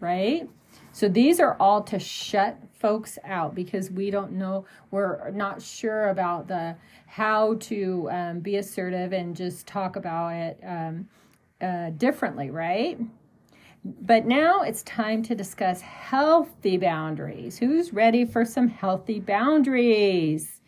right 0.00 0.48
so 0.92 1.08
these 1.08 1.38
are 1.38 1.56
all 1.60 1.82
to 1.82 1.98
shut 1.98 2.58
folks 2.78 3.18
out 3.24 3.54
because 3.54 3.90
we 3.90 4.10
don't 4.10 4.32
know 4.32 4.64
we're 4.90 5.30
not 5.30 5.62
sure 5.62 6.08
about 6.08 6.48
the 6.48 6.76
how 7.06 7.54
to 7.54 8.08
um, 8.10 8.40
be 8.40 8.56
assertive 8.56 9.12
and 9.12 9.34
just 9.34 9.66
talk 9.66 9.96
about 9.96 10.28
it 10.28 10.58
um, 10.64 11.08
uh, 11.60 11.90
differently 11.90 12.50
right? 12.50 12.98
But 14.02 14.26
now 14.26 14.62
it's 14.62 14.82
time 14.82 15.22
to 15.24 15.34
discuss 15.36 15.80
healthy 15.80 16.76
boundaries. 16.76 17.58
Who's 17.58 17.92
ready 17.92 18.24
for 18.24 18.44
some 18.44 18.66
healthy 18.66 19.20
boundaries? 19.20 20.60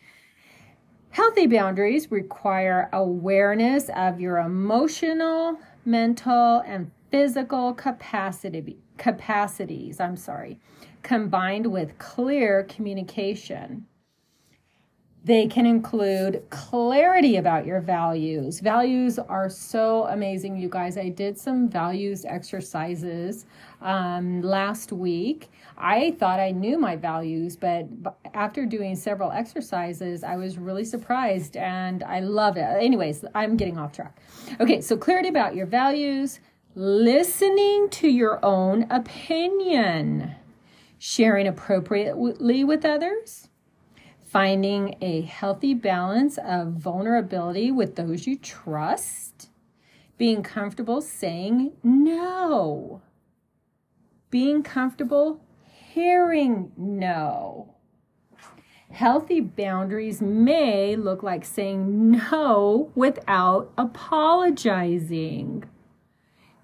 Healthy 1.09 1.47
boundaries 1.47 2.11
require 2.11 2.87
awareness 2.93 3.89
of 3.95 4.21
your 4.21 4.37
emotional, 4.37 5.59
mental, 5.83 6.63
and 6.65 6.91
physical 7.11 7.73
capacity 7.73 8.77
capacities, 8.97 9.99
I'm 9.99 10.17
sorry, 10.17 10.59
combined 11.03 11.67
with 11.67 11.97
clear 11.97 12.63
communication. 12.63 13.85
They 15.25 15.47
can 15.47 15.65
include 15.65 16.43
clarity 16.49 17.35
about 17.35 17.65
your 17.65 17.81
values. 17.81 18.61
Values 18.61 19.19
are 19.19 19.49
so 19.49 20.05
amazing, 20.05 20.55
you 20.55 20.69
guys. 20.69 20.97
I 20.97 21.09
did 21.09 21.37
some 21.37 21.67
values 21.67 22.23
exercises 22.23 23.45
um, 23.81 24.41
last 24.41 24.93
week. 24.93 25.49
I 25.77 26.11
thought 26.19 26.39
I 26.39 26.51
knew 26.51 26.79
my 26.79 26.95
values, 26.95 27.57
but 27.57 27.87
after 28.33 28.65
doing 28.65 28.95
several 28.95 29.31
exercises, 29.31 30.23
I 30.23 30.37
was 30.37 30.57
really 30.57 30.85
surprised 30.85 31.57
and 31.57 32.01
I 32.03 32.21
love 32.21 32.55
it. 32.55 32.61
Anyways, 32.61 33.25
I'm 33.35 33.57
getting 33.57 33.77
off 33.77 33.91
track. 33.91 34.21
Okay, 34.61 34.79
so 34.79 34.95
clarity 34.95 35.27
about 35.27 35.53
your 35.53 35.65
values, 35.65 36.39
listening 36.75 37.89
to 37.89 38.07
your 38.07 38.43
own 38.43 38.87
opinion, 38.89 40.33
sharing 40.99 41.47
appropriately 41.47 42.63
with 42.63 42.85
others 42.85 43.49
finding 44.29 44.95
a 45.01 45.21
healthy 45.21 45.73
balance 45.73 46.37
of 46.37 46.73
vulnerability 46.73 47.71
with 47.71 47.95
those 47.95 48.27
you 48.27 48.37
trust, 48.37 49.49
being 50.19 50.43
comfortable 50.43 51.01
saying 51.01 51.71
no, 51.81 53.01
being 54.29 54.61
comfortable 54.61 55.41
hearing 55.93 56.71
no. 56.77 57.73
Healthy 58.91 59.41
boundaries 59.41 60.21
may 60.21 60.95
look 60.95 61.23
like 61.23 61.43
saying 61.43 62.11
no 62.11 62.91
without 62.93 63.71
apologizing. 63.77 65.63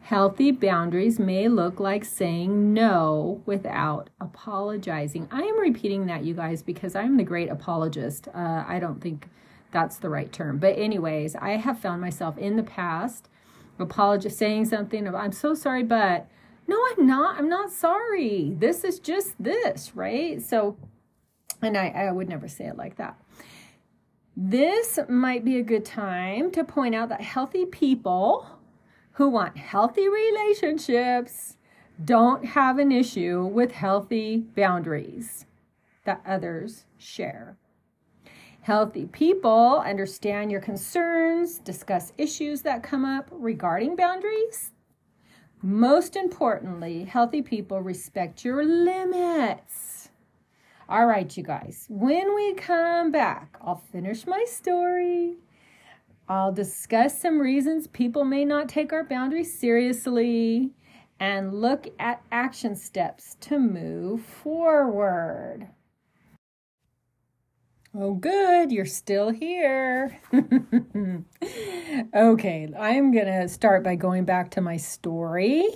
Healthy 0.05 0.51
boundaries 0.51 1.17
may 1.17 1.47
look 1.47 1.79
like 1.79 2.05
saying 2.05 2.75
no 2.75 3.41
without 3.47 4.11
apologizing. 4.21 5.27
I 5.31 5.41
am 5.41 5.59
repeating 5.59 6.05
that, 6.05 6.23
you 6.23 6.35
guys, 6.35 6.61
because 6.61 6.95
I'm 6.95 7.17
the 7.17 7.23
great 7.23 7.49
apologist. 7.49 8.27
Uh, 8.27 8.63
I 8.67 8.77
don't 8.77 9.01
think 9.01 9.27
that's 9.71 9.97
the 9.97 10.09
right 10.09 10.31
term. 10.31 10.59
But, 10.59 10.77
anyways, 10.77 11.35
I 11.35 11.57
have 11.57 11.79
found 11.79 12.01
myself 12.01 12.37
in 12.37 12.55
the 12.55 12.61
past 12.61 13.29
apologist 13.79 14.37
saying 14.37 14.65
something 14.65 15.07
of 15.07 15.15
I'm 15.15 15.31
so 15.31 15.55
sorry, 15.55 15.81
but 15.81 16.27
no, 16.67 16.79
I'm 16.91 17.07
not. 17.07 17.39
I'm 17.39 17.49
not 17.49 17.71
sorry. 17.71 18.53
This 18.59 18.83
is 18.83 18.99
just 18.99 19.33
this, 19.39 19.95
right? 19.95 20.39
So, 20.39 20.77
And 21.63 21.75
I, 21.75 21.87
I 21.87 22.11
would 22.11 22.29
never 22.29 22.47
say 22.47 22.65
it 22.65 22.77
like 22.77 22.97
that. 22.97 23.19
This 24.37 24.99
might 25.09 25.43
be 25.43 25.57
a 25.57 25.63
good 25.63 25.83
time 25.83 26.51
to 26.51 26.63
point 26.63 26.93
out 26.93 27.09
that 27.09 27.21
healthy 27.21 27.65
people 27.65 28.54
who 29.15 29.29
want 29.29 29.57
healthy 29.57 30.07
relationships 30.09 31.55
don't 32.03 32.43
have 32.45 32.77
an 32.77 32.91
issue 32.91 33.45
with 33.45 33.71
healthy 33.71 34.37
boundaries 34.55 35.45
that 36.03 36.21
others 36.25 36.85
share. 36.97 37.57
Healthy 38.61 39.05
people 39.05 39.81
understand 39.85 40.51
your 40.51 40.59
concerns, 40.59 41.59
discuss 41.59 42.11
issues 42.17 42.63
that 42.63 42.83
come 42.83 43.05
up 43.05 43.29
regarding 43.31 43.95
boundaries. 43.95 44.71
Most 45.61 46.15
importantly, 46.15 47.05
healthy 47.05 47.41
people 47.41 47.79
respect 47.81 48.43
your 48.43 48.65
limits. 48.65 50.09
All 50.89 51.05
right, 51.05 51.35
you 51.37 51.43
guys, 51.43 51.85
when 51.89 52.35
we 52.35 52.53
come 52.55 53.11
back, 53.11 53.55
I'll 53.61 53.81
finish 53.91 54.27
my 54.27 54.43
story. 54.47 55.37
I'll 56.27 56.51
discuss 56.51 57.21
some 57.21 57.39
reasons 57.39 57.87
people 57.87 58.25
may 58.25 58.45
not 58.45 58.67
take 58.67 58.91
our 58.91 59.03
boundaries 59.03 59.57
seriously 59.57 60.71
and 61.19 61.53
look 61.53 61.87
at 61.99 62.23
action 62.31 62.75
steps 62.75 63.35
to 63.41 63.59
move 63.59 64.21
forward. 64.23 65.67
Oh, 67.97 68.15
good, 68.15 68.71
you're 68.71 68.85
still 68.85 69.29
here. 69.29 70.19
okay, 72.15 72.73
I'm 72.77 73.11
going 73.11 73.25
to 73.27 73.47
start 73.47 73.83
by 73.83 73.95
going 73.95 74.25
back 74.25 74.51
to 74.51 74.61
my 74.61 74.77
story. 74.77 75.69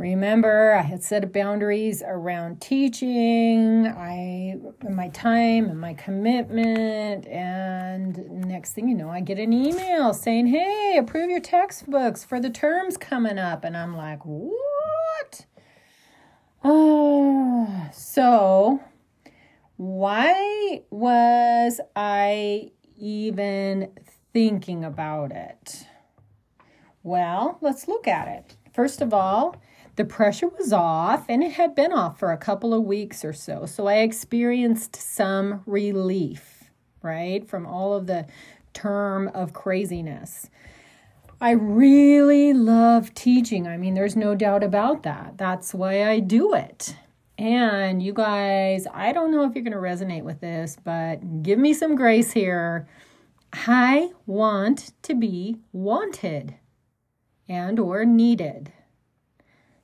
Remember, 0.00 0.72
I 0.72 0.80
had 0.80 1.04
set 1.04 1.30
boundaries 1.30 2.02
around 2.02 2.62
teaching, 2.62 3.86
I 3.86 4.56
my 4.88 5.08
time 5.08 5.68
and 5.68 5.78
my 5.78 5.92
commitment, 5.92 7.26
and 7.26 8.46
next 8.46 8.72
thing 8.72 8.88
you 8.88 8.94
know, 8.94 9.10
I 9.10 9.20
get 9.20 9.38
an 9.38 9.52
email 9.52 10.14
saying, 10.14 10.46
"Hey, 10.46 10.96
approve 10.98 11.28
your 11.28 11.40
textbooks 11.40 12.24
for 12.24 12.40
the 12.40 12.48
terms 12.48 12.96
coming 12.96 13.36
up," 13.38 13.62
and 13.62 13.76
I'm 13.76 13.94
like, 13.94 14.24
"What?" 14.24 15.44
Uh, 16.64 17.90
so, 17.90 18.80
why 19.76 20.82
was 20.88 21.78
I 21.94 22.70
even 22.96 23.90
thinking 24.32 24.82
about 24.82 25.32
it? 25.32 25.86
Well, 27.02 27.58
let's 27.60 27.86
look 27.86 28.08
at 28.08 28.28
it. 28.28 28.56
First 28.72 29.02
of 29.02 29.12
all, 29.12 29.56
the 30.00 30.06
pressure 30.06 30.48
was 30.48 30.72
off 30.72 31.26
and 31.28 31.42
it 31.42 31.52
had 31.52 31.74
been 31.74 31.92
off 31.92 32.18
for 32.18 32.32
a 32.32 32.38
couple 32.38 32.72
of 32.72 32.82
weeks 32.82 33.22
or 33.22 33.34
so. 33.34 33.66
So 33.66 33.86
I 33.86 33.96
experienced 33.96 34.96
some 34.96 35.62
relief, 35.66 36.64
right, 37.02 37.46
from 37.46 37.66
all 37.66 37.92
of 37.92 38.06
the 38.06 38.26
term 38.72 39.28
of 39.34 39.52
craziness. 39.52 40.48
I 41.38 41.50
really 41.50 42.54
love 42.54 43.12
teaching. 43.12 43.68
I 43.68 43.76
mean, 43.76 43.92
there's 43.92 44.16
no 44.16 44.34
doubt 44.34 44.64
about 44.64 45.02
that. 45.02 45.36
That's 45.36 45.74
why 45.74 46.08
I 46.08 46.20
do 46.20 46.54
it. 46.54 46.96
And 47.36 48.02
you 48.02 48.14
guys, 48.14 48.86
I 48.94 49.12
don't 49.12 49.30
know 49.30 49.44
if 49.44 49.54
you're 49.54 49.64
going 49.64 49.72
to 49.72 49.78
resonate 49.78 50.24
with 50.24 50.40
this, 50.40 50.78
but 50.82 51.42
give 51.42 51.58
me 51.58 51.74
some 51.74 51.94
grace 51.94 52.32
here. 52.32 52.88
I 53.52 54.12
want 54.24 54.92
to 55.02 55.14
be 55.14 55.58
wanted 55.72 56.54
and 57.46 57.78
or 57.78 58.06
needed. 58.06 58.72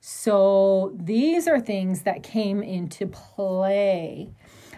So 0.09 0.93
these 0.95 1.49
are 1.49 1.59
things 1.59 2.03
that 2.03 2.23
came 2.23 2.63
into 2.63 3.07
play. 3.07 4.29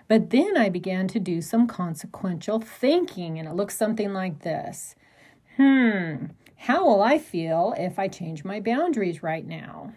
But 0.08 0.32
then 0.32 0.58
I 0.58 0.70
began 0.70 1.08
to 1.10 1.20
do 1.20 1.40
some 1.40 1.68
consequential 1.68 2.60
thinking, 2.60 3.38
and 3.38 3.48
it 3.48 3.54
looks 3.54 3.78
something 3.78 4.12
like 4.12 4.40
this 4.40 4.96
Hmm, 5.56 6.30
how 6.56 6.84
will 6.84 7.04
I 7.04 7.20
feel 7.20 7.76
if 7.78 8.00
I 8.00 8.08
change 8.08 8.44
my 8.44 8.60
boundaries 8.60 9.22
right 9.22 9.46
now? 9.46 9.94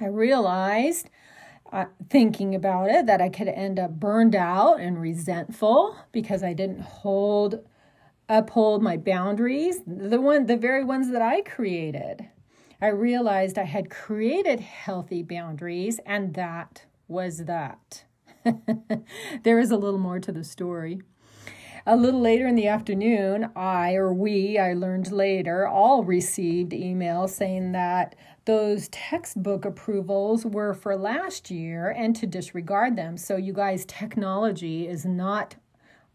I 0.00 0.06
realized, 0.06 1.10
uh, 1.72 1.86
thinking 2.08 2.54
about 2.54 2.90
it, 2.90 3.06
that 3.06 3.20
I 3.20 3.30
could 3.30 3.48
end 3.48 3.80
up 3.80 3.98
burned 3.98 4.36
out 4.36 4.78
and 4.78 5.00
resentful 5.00 5.96
because 6.12 6.44
I 6.44 6.52
didn't 6.52 6.82
hold 6.82 7.66
uphold 8.28 8.84
my 8.84 8.98
boundaries, 8.98 9.80
the 9.84 10.20
one 10.20 10.46
the 10.46 10.56
very 10.56 10.84
ones 10.84 11.10
that 11.10 11.22
I 11.22 11.40
created. 11.40 12.28
I 12.80 12.88
realized 12.88 13.58
I 13.58 13.64
had 13.64 13.90
created 13.90 14.60
healthy 14.60 15.24
boundaries, 15.24 15.98
and 16.06 16.34
that 16.34 16.84
was 17.08 17.46
that. 17.46 18.04
there 19.42 19.58
is 19.58 19.72
a 19.72 19.76
little 19.76 19.98
more 19.98 20.20
to 20.20 20.30
the 20.30 20.44
story. 20.44 21.00
A 21.86 21.96
little 21.96 22.20
later 22.20 22.46
in 22.46 22.54
the 22.54 22.68
afternoon, 22.68 23.50
I 23.56 23.94
or 23.94 24.12
we, 24.12 24.58
I 24.58 24.74
learned 24.74 25.10
later, 25.10 25.66
all 25.66 26.04
received 26.04 26.72
emails 26.72 27.30
saying 27.30 27.72
that 27.72 28.14
those 28.44 28.88
textbook 28.90 29.64
approvals 29.64 30.46
were 30.46 30.74
for 30.74 30.96
last 30.96 31.50
year 31.50 31.90
and 31.90 32.14
to 32.14 32.26
disregard 32.26 32.94
them. 32.94 33.16
So, 33.16 33.36
you 33.36 33.52
guys, 33.52 33.84
technology 33.86 34.86
is 34.86 35.04
not 35.04 35.56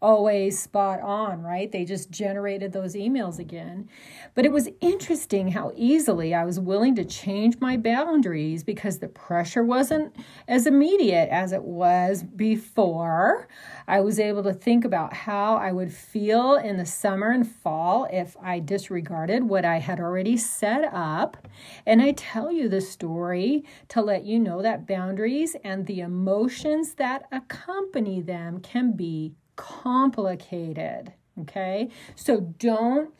always 0.04 0.58
spot 0.58 1.00
on, 1.00 1.40
right? 1.40 1.72
They 1.72 1.86
just 1.86 2.10
generated 2.10 2.74
those 2.74 2.94
emails 2.94 3.38
again. 3.38 3.88
But 4.34 4.44
it 4.44 4.52
was 4.52 4.68
interesting 4.82 5.48
how 5.48 5.72
easily 5.74 6.34
I 6.34 6.44
was 6.44 6.60
willing 6.60 6.94
to 6.96 7.06
change 7.06 7.58
my 7.58 7.78
boundaries 7.78 8.62
because 8.62 8.98
the 8.98 9.08
pressure 9.08 9.64
wasn't 9.64 10.14
as 10.46 10.66
immediate 10.66 11.30
as 11.30 11.52
it 11.52 11.62
was 11.62 12.22
before. 12.22 13.48
I 13.88 14.00
was 14.00 14.20
able 14.20 14.42
to 14.42 14.52
think 14.52 14.84
about 14.84 15.14
how 15.14 15.56
I 15.56 15.72
would 15.72 15.90
feel 15.90 16.56
in 16.56 16.76
the 16.76 16.84
summer 16.84 17.30
and 17.30 17.50
fall 17.50 18.06
if 18.12 18.36
I 18.42 18.58
disregarded 18.58 19.44
what 19.44 19.64
I 19.64 19.78
had 19.78 20.00
already 20.00 20.36
set 20.36 20.84
up. 20.92 21.48
And 21.86 22.02
I 22.02 22.12
tell 22.12 22.52
you 22.52 22.68
the 22.68 22.82
story 22.82 23.64
to 23.88 24.02
let 24.02 24.26
you 24.26 24.38
know 24.38 24.60
that 24.60 24.86
boundaries 24.86 25.56
and 25.64 25.86
the 25.86 26.00
emotions 26.00 26.96
that 26.96 27.26
accompany 27.32 28.20
them 28.20 28.60
can 28.60 28.92
be 28.92 29.32
complicated. 29.56 31.12
Okay. 31.40 31.90
So 32.14 32.40
don't. 32.40 33.12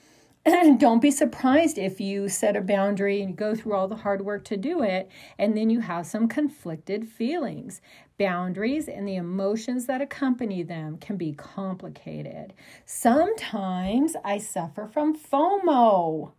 don't 0.79 1.01
be 1.01 1.11
surprised 1.11 1.79
if 1.79 2.03
you 2.03 2.29
set 2.29 2.55
a 2.55 2.61
boundary 2.61 3.23
and 3.23 3.35
go 3.35 3.55
through 3.55 3.73
all 3.73 3.89
the 3.89 3.97
hard 3.97 4.23
work 4.23 4.45
to 4.45 4.59
do 4.59 4.83
it 4.83 5.11
and 5.39 5.57
then 5.57 5.71
you 5.71 5.81
have 5.81 6.07
some 6.07 6.29
conflicted 6.29 7.09
feelings. 7.09 7.81
Boundaries 8.19 8.87
and 8.87 9.09
the 9.09 9.17
emotions 9.17 9.87
that 9.87 10.03
accompany 10.03 10.63
them 10.63 10.99
can 10.99 11.17
be 11.17 11.33
complicated. 11.33 12.53
Sometimes 12.85 14.17
I 14.23 14.37
suffer 14.37 14.87
from 14.87 15.17
FOMO. 15.17 16.33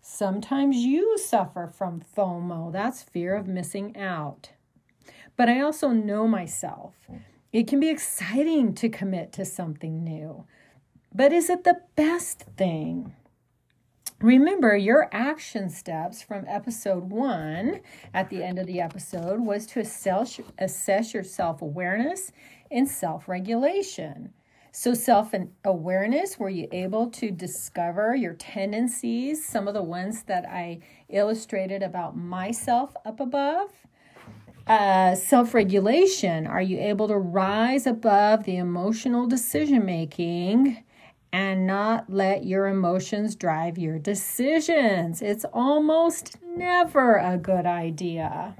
Sometimes 0.00 0.78
you 0.78 1.18
suffer 1.18 1.68
from 1.68 2.02
FOMO. 2.16 2.72
That's 2.72 3.02
fear 3.02 3.36
of 3.36 3.46
missing 3.46 3.96
out. 3.96 4.50
But 5.36 5.50
I 5.50 5.60
also 5.60 5.88
know 5.88 6.26
myself. 6.26 6.94
It 7.52 7.68
can 7.68 7.80
be 7.80 7.90
exciting 7.90 8.74
to 8.76 8.88
commit 8.88 9.30
to 9.34 9.44
something 9.44 10.02
new, 10.02 10.46
but 11.14 11.34
is 11.34 11.50
it 11.50 11.64
the 11.64 11.82
best 11.96 12.44
thing? 12.56 13.14
Remember, 14.20 14.74
your 14.74 15.10
action 15.12 15.68
steps 15.68 16.22
from 16.22 16.46
episode 16.48 17.10
one 17.10 17.80
at 18.14 18.30
the 18.30 18.42
end 18.42 18.58
of 18.58 18.66
the 18.66 18.80
episode 18.80 19.40
was 19.40 19.66
to 19.66 19.80
assess, 19.80 20.40
assess 20.58 21.12
your 21.12 21.24
self 21.24 21.60
awareness 21.60 22.32
and 22.70 22.88
self 22.88 23.28
regulation. 23.28 24.32
So, 24.70 24.94
self 24.94 25.34
awareness, 25.64 26.38
were 26.38 26.48
you 26.48 26.68
able 26.72 27.10
to 27.10 27.30
discover 27.30 28.14
your 28.14 28.32
tendencies, 28.32 29.46
some 29.46 29.68
of 29.68 29.74
the 29.74 29.82
ones 29.82 30.22
that 30.22 30.46
I 30.48 30.78
illustrated 31.10 31.82
about 31.82 32.16
myself 32.16 32.94
up 33.04 33.20
above? 33.20 33.68
Uh, 34.66 35.14
self 35.14 35.54
regulation? 35.54 36.46
Are 36.46 36.62
you 36.62 36.78
able 36.78 37.08
to 37.08 37.16
rise 37.16 37.86
above 37.86 38.44
the 38.44 38.56
emotional 38.56 39.26
decision 39.26 39.84
making 39.84 40.84
and 41.32 41.66
not 41.66 42.10
let 42.10 42.44
your 42.44 42.66
emotions 42.66 43.34
drive 43.34 43.78
your 43.78 43.98
decisions? 43.98 45.22
It's 45.22 45.44
almost 45.52 46.36
never 46.56 47.16
a 47.16 47.38
good 47.38 47.66
idea, 47.66 48.54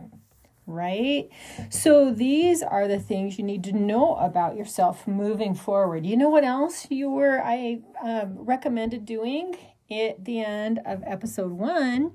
right? 0.66 1.28
So, 1.70 2.12
these 2.12 2.62
are 2.62 2.88
the 2.88 2.98
things 2.98 3.38
you 3.38 3.44
need 3.44 3.64
to 3.64 3.72
know 3.72 4.16
about 4.16 4.56
yourself 4.56 5.06
moving 5.06 5.54
forward. 5.54 6.04
You 6.04 6.16
know 6.16 6.30
what 6.30 6.44
else 6.44 6.86
you 6.90 7.10
were, 7.10 7.40
I 7.44 7.80
um, 8.02 8.38
recommended 8.38 9.04
doing 9.04 9.56
at 9.90 10.24
the 10.24 10.40
end 10.40 10.80
of 10.84 11.02
episode 11.06 11.52
one? 11.52 12.12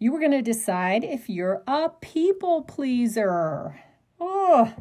You 0.00 0.12
were 0.12 0.18
going 0.18 0.30
to 0.30 0.40
decide 0.40 1.04
if 1.04 1.28
you're 1.28 1.62
a 1.66 1.90
people 2.00 2.62
pleaser. 2.62 3.78
Oh. 4.18 4.72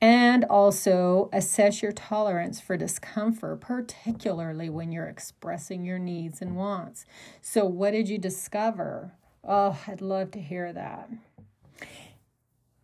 And 0.00 0.44
also 0.44 1.30
assess 1.32 1.80
your 1.80 1.92
tolerance 1.92 2.60
for 2.60 2.76
discomfort, 2.76 3.60
particularly 3.60 4.68
when 4.68 4.90
you're 4.90 5.06
expressing 5.06 5.84
your 5.84 6.00
needs 6.00 6.42
and 6.42 6.56
wants. 6.56 7.06
So, 7.40 7.64
what 7.64 7.92
did 7.92 8.08
you 8.08 8.18
discover? 8.18 9.12
Oh, 9.44 9.78
I'd 9.86 10.00
love 10.00 10.32
to 10.32 10.40
hear 10.40 10.72
that. 10.72 11.08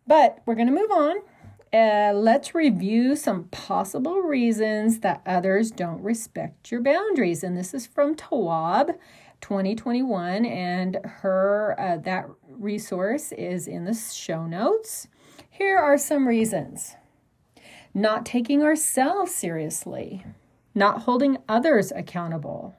But 0.07 0.41
we're 0.45 0.55
going 0.55 0.67
to 0.67 0.73
move 0.73 0.91
on 0.91 1.17
uh, 1.71 2.11
let's 2.15 2.55
review 2.55 3.15
some 3.15 3.43
possible 3.45 4.21
reasons 4.21 4.99
that 4.99 5.21
others 5.25 5.69
don't 5.69 6.01
respect 6.01 6.71
your 6.71 6.81
boundaries. 6.81 7.43
And 7.43 7.55
this 7.55 7.73
is 7.73 7.85
from 7.85 8.15
Tawwab 8.15 8.97
2021, 9.41 10.45
and 10.45 10.99
her 11.03 11.75
uh, 11.79 11.97
that 11.97 12.25
resource 12.47 13.31
is 13.31 13.67
in 13.67 13.85
the 13.85 13.93
show 13.93 14.45
notes. 14.45 15.07
Here 15.49 15.77
are 15.77 15.97
some 15.97 16.27
reasons 16.27 16.95
not 17.93 18.25
taking 18.25 18.63
ourselves 18.63 19.33
seriously, 19.33 20.23
not 20.75 21.01
holding 21.03 21.37
others 21.47 21.91
accountable, 21.91 22.75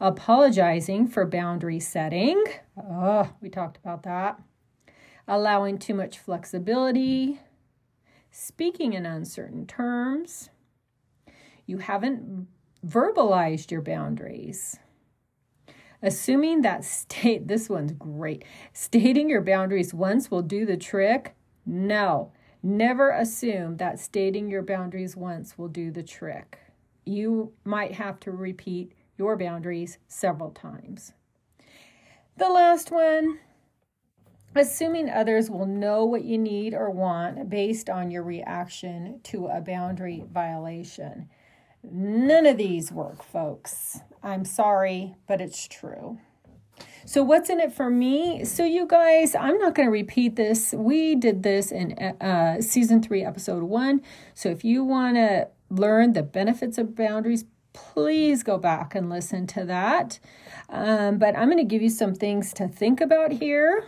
apologizing 0.00 1.06
for 1.06 1.26
boundary 1.26 1.80
setting. 1.80 2.42
Oh, 2.76 3.30
we 3.40 3.48
talked 3.48 3.76
about 3.76 4.02
that. 4.02 4.40
Allowing 5.28 5.78
too 5.78 5.94
much 5.94 6.18
flexibility, 6.18 7.40
speaking 8.30 8.92
in 8.92 9.06
uncertain 9.06 9.66
terms. 9.66 10.50
You 11.64 11.78
haven't 11.78 12.48
verbalized 12.84 13.70
your 13.70 13.82
boundaries. 13.82 14.78
Assuming 16.02 16.62
that 16.62 16.84
state, 16.84 17.48
this 17.48 17.68
one's 17.68 17.92
great. 17.92 18.44
Stating 18.72 19.28
your 19.28 19.42
boundaries 19.42 19.94
once 19.94 20.30
will 20.30 20.42
do 20.42 20.66
the 20.66 20.76
trick. 20.76 21.34
No, 21.64 22.32
never 22.62 23.10
assume 23.10 23.76
that 23.76 24.00
stating 24.00 24.50
your 24.50 24.62
boundaries 24.62 25.16
once 25.16 25.56
will 25.56 25.68
do 25.68 25.90
the 25.90 26.02
trick. 26.02 26.58
You 27.04 27.52
might 27.64 27.92
have 27.92 28.20
to 28.20 28.30
repeat 28.30 28.92
your 29.16 29.36
boundaries 29.36 29.98
several 30.08 30.50
times. 30.50 31.12
The 32.36 32.48
last 32.48 32.90
one 32.90 33.38
assuming 34.54 35.08
others 35.08 35.50
will 35.50 35.66
know 35.66 36.04
what 36.04 36.24
you 36.24 36.38
need 36.38 36.74
or 36.74 36.90
want 36.90 37.48
based 37.48 37.88
on 37.88 38.10
your 38.10 38.22
reaction 38.22 39.20
to 39.24 39.46
a 39.46 39.60
boundary 39.60 40.24
violation. 40.30 41.28
None 41.82 42.46
of 42.46 42.58
these 42.58 42.92
work, 42.92 43.22
folks. 43.24 44.00
I'm 44.22 44.44
sorry, 44.44 45.16
but 45.26 45.40
it's 45.40 45.66
true. 45.66 46.18
So, 47.04 47.24
what's 47.24 47.50
in 47.50 47.58
it 47.58 47.72
for 47.72 47.90
me? 47.90 48.44
So, 48.44 48.64
you 48.64 48.86
guys, 48.86 49.34
I'm 49.34 49.58
not 49.58 49.74
going 49.74 49.88
to 49.88 49.92
repeat 49.92 50.36
this. 50.36 50.72
We 50.72 51.16
did 51.16 51.42
this 51.42 51.72
in 51.72 51.92
uh, 51.98 52.60
season 52.60 53.02
three, 53.02 53.24
episode 53.24 53.64
one. 53.64 54.00
So, 54.34 54.48
if 54.48 54.64
you 54.64 54.84
want 54.84 55.16
to 55.16 55.48
learn 55.68 56.12
the 56.12 56.22
benefits 56.22 56.78
of 56.78 56.94
boundaries, 56.94 57.44
please 57.72 58.42
go 58.44 58.58
back 58.58 58.94
and 58.94 59.10
listen 59.10 59.46
to 59.48 59.64
that. 59.64 60.20
Um, 60.68 61.18
but 61.18 61.36
I'm 61.36 61.48
going 61.48 61.58
to 61.58 61.64
give 61.64 61.82
you 61.82 61.90
some 61.90 62.14
things 62.14 62.52
to 62.54 62.68
think 62.68 63.00
about 63.00 63.32
here. 63.32 63.86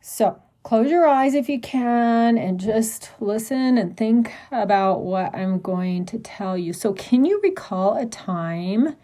So, 0.00 0.42
close 0.66 0.90
your 0.90 1.06
eyes 1.06 1.32
if 1.32 1.48
you 1.48 1.60
can 1.60 2.36
and 2.36 2.58
just 2.58 3.12
listen 3.20 3.78
and 3.78 3.96
think 3.96 4.32
about 4.50 5.00
what 5.00 5.32
I'm 5.32 5.60
going 5.60 6.04
to 6.06 6.18
tell 6.18 6.58
you. 6.58 6.72
So, 6.72 6.92
can 6.92 7.24
you 7.24 7.40
recall 7.40 7.96
a 7.96 8.04
time 8.04 8.96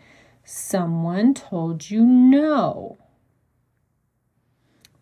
someone 0.42 1.35
told 1.35 1.88
you 1.88 2.05
no? 2.05 2.98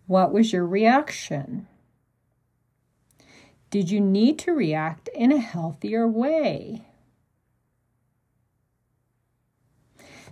What 0.07 0.35
was 0.35 0.53
your 0.53 0.67
reaction? 0.67 1.67
Did 3.71 3.91
you 3.91 3.99
need 3.99 4.39
to 4.41 4.53
react 4.53 5.09
in 5.15 5.33
a 5.33 5.39
healthier 5.39 6.07
way? 6.07 6.85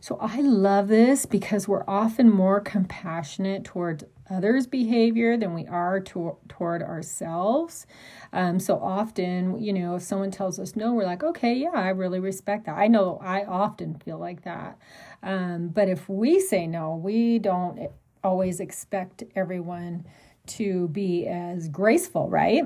So 0.00 0.16
I 0.20 0.40
love 0.40 0.88
this 0.88 1.26
because 1.26 1.66
we're 1.66 1.84
often 1.88 2.30
more 2.30 2.60
compassionate 2.60 3.64
towards 3.64 4.04
others' 4.30 4.66
behavior 4.66 5.36
than 5.36 5.54
we 5.54 5.66
are 5.66 6.00
to, 6.00 6.36
toward 6.48 6.82
ourselves. 6.82 7.86
Um, 8.32 8.60
so 8.60 8.78
often, 8.78 9.58
you 9.58 9.72
know, 9.72 9.96
if 9.96 10.02
someone 10.02 10.30
tells 10.30 10.58
us 10.58 10.76
no, 10.76 10.92
we're 10.92 11.04
like, 11.04 11.24
okay, 11.24 11.54
yeah, 11.54 11.70
I 11.72 11.88
really 11.90 12.20
respect 12.20 12.66
that. 12.66 12.76
I 12.76 12.86
know 12.88 13.18
I 13.22 13.44
often 13.44 13.94
feel 13.94 14.18
like 14.18 14.42
that. 14.44 14.78
Um, 15.22 15.68
but 15.68 15.88
if 15.88 16.08
we 16.08 16.40
say 16.40 16.66
no, 16.66 16.94
we 16.94 17.38
don't 17.38 17.90
always 18.22 18.60
expect 18.60 19.24
everyone 19.34 20.06
to 20.46 20.88
be 20.88 21.26
as 21.26 21.68
graceful, 21.68 22.28
right? 22.28 22.64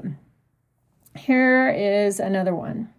Here 1.16 1.70
is 1.70 2.20
another 2.20 2.54
one. 2.54 2.90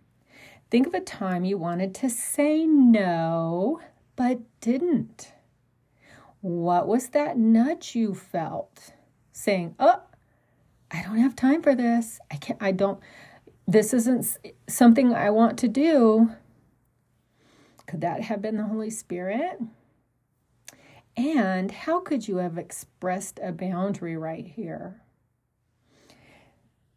Think 0.70 0.88
of 0.88 0.94
a 0.94 1.02
time 1.02 1.46
you 1.46 1.58
wanted 1.58 1.94
to 1.96 2.10
say 2.10 2.66
no, 2.66 3.80
but 4.16 4.40
didn't. 4.62 5.34
What 6.42 6.88
was 6.88 7.10
that 7.10 7.38
nudge 7.38 7.96
you 7.96 8.14
felt? 8.14 8.94
Saying, 9.32 9.76
"Oh, 9.80 10.02
I 10.92 11.02
don't 11.04 11.18
have 11.18 11.36
time 11.36 11.62
for 11.62 11.76
this. 11.76 12.20
I 12.30 12.36
can't 12.36 12.62
I 12.62 12.72
don't 12.72 13.00
this 13.66 13.94
isn't 13.94 14.38
something 14.68 15.14
I 15.14 15.30
want 15.30 15.58
to 15.60 15.68
do." 15.68 16.32
Could 17.88 18.02
that 18.02 18.22
have 18.24 18.42
been 18.42 18.58
the 18.58 18.64
Holy 18.64 18.90
Spirit? 18.90 19.60
And 21.16 21.72
how 21.72 22.00
could 22.00 22.28
you 22.28 22.38
have 22.38 22.58
expressed 22.58 23.40
a 23.42 23.52
boundary 23.52 24.18
right 24.18 24.48
here? 24.48 25.02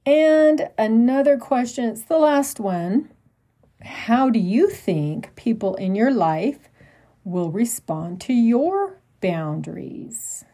And 0.07 0.71
another 0.79 1.37
question, 1.37 1.85
it's 1.87 2.03
the 2.03 2.19
last 2.19 2.61
one. 2.61 3.11
How 3.83 4.31
do 4.31 4.39
you 4.39 4.71
think 4.71 5.35
people 5.35 5.75
in 5.75 5.95
your 5.95 6.13
life 6.13 6.69
will 7.27 7.51
respond 7.51 8.21
to 8.21 8.33
your 8.33 9.01
boundaries? 9.21 10.45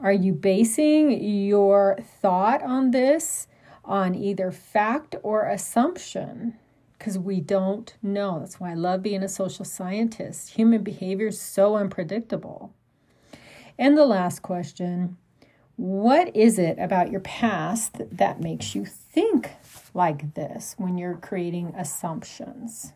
Are 0.00 0.12
you 0.12 0.32
basing 0.32 1.22
your 1.22 1.98
thought 2.22 2.62
on 2.62 2.92
this 2.92 3.46
on 3.84 4.14
either 4.14 4.50
fact 4.50 5.14
or 5.22 5.46
assumption? 5.46 6.54
Because 6.96 7.18
we 7.18 7.40
don't 7.40 7.94
know. 8.02 8.38
That's 8.38 8.58
why 8.58 8.70
I 8.70 8.74
love 8.74 9.02
being 9.02 9.22
a 9.22 9.28
social 9.28 9.66
scientist. 9.66 10.54
Human 10.54 10.82
behavior 10.82 11.26
is 11.26 11.38
so 11.38 11.76
unpredictable. 11.76 12.72
And 13.78 13.98
the 13.98 14.06
last 14.06 14.40
question 14.40 15.18
What 15.80 16.36
is 16.36 16.58
it 16.58 16.78
about 16.78 17.10
your 17.10 17.22
past 17.22 18.02
that 18.12 18.38
makes 18.38 18.74
you 18.74 18.84
think 18.84 19.52
like 19.94 20.34
this 20.34 20.74
when 20.76 20.98
you're 20.98 21.16
creating 21.16 21.68
assumptions? 21.74 22.92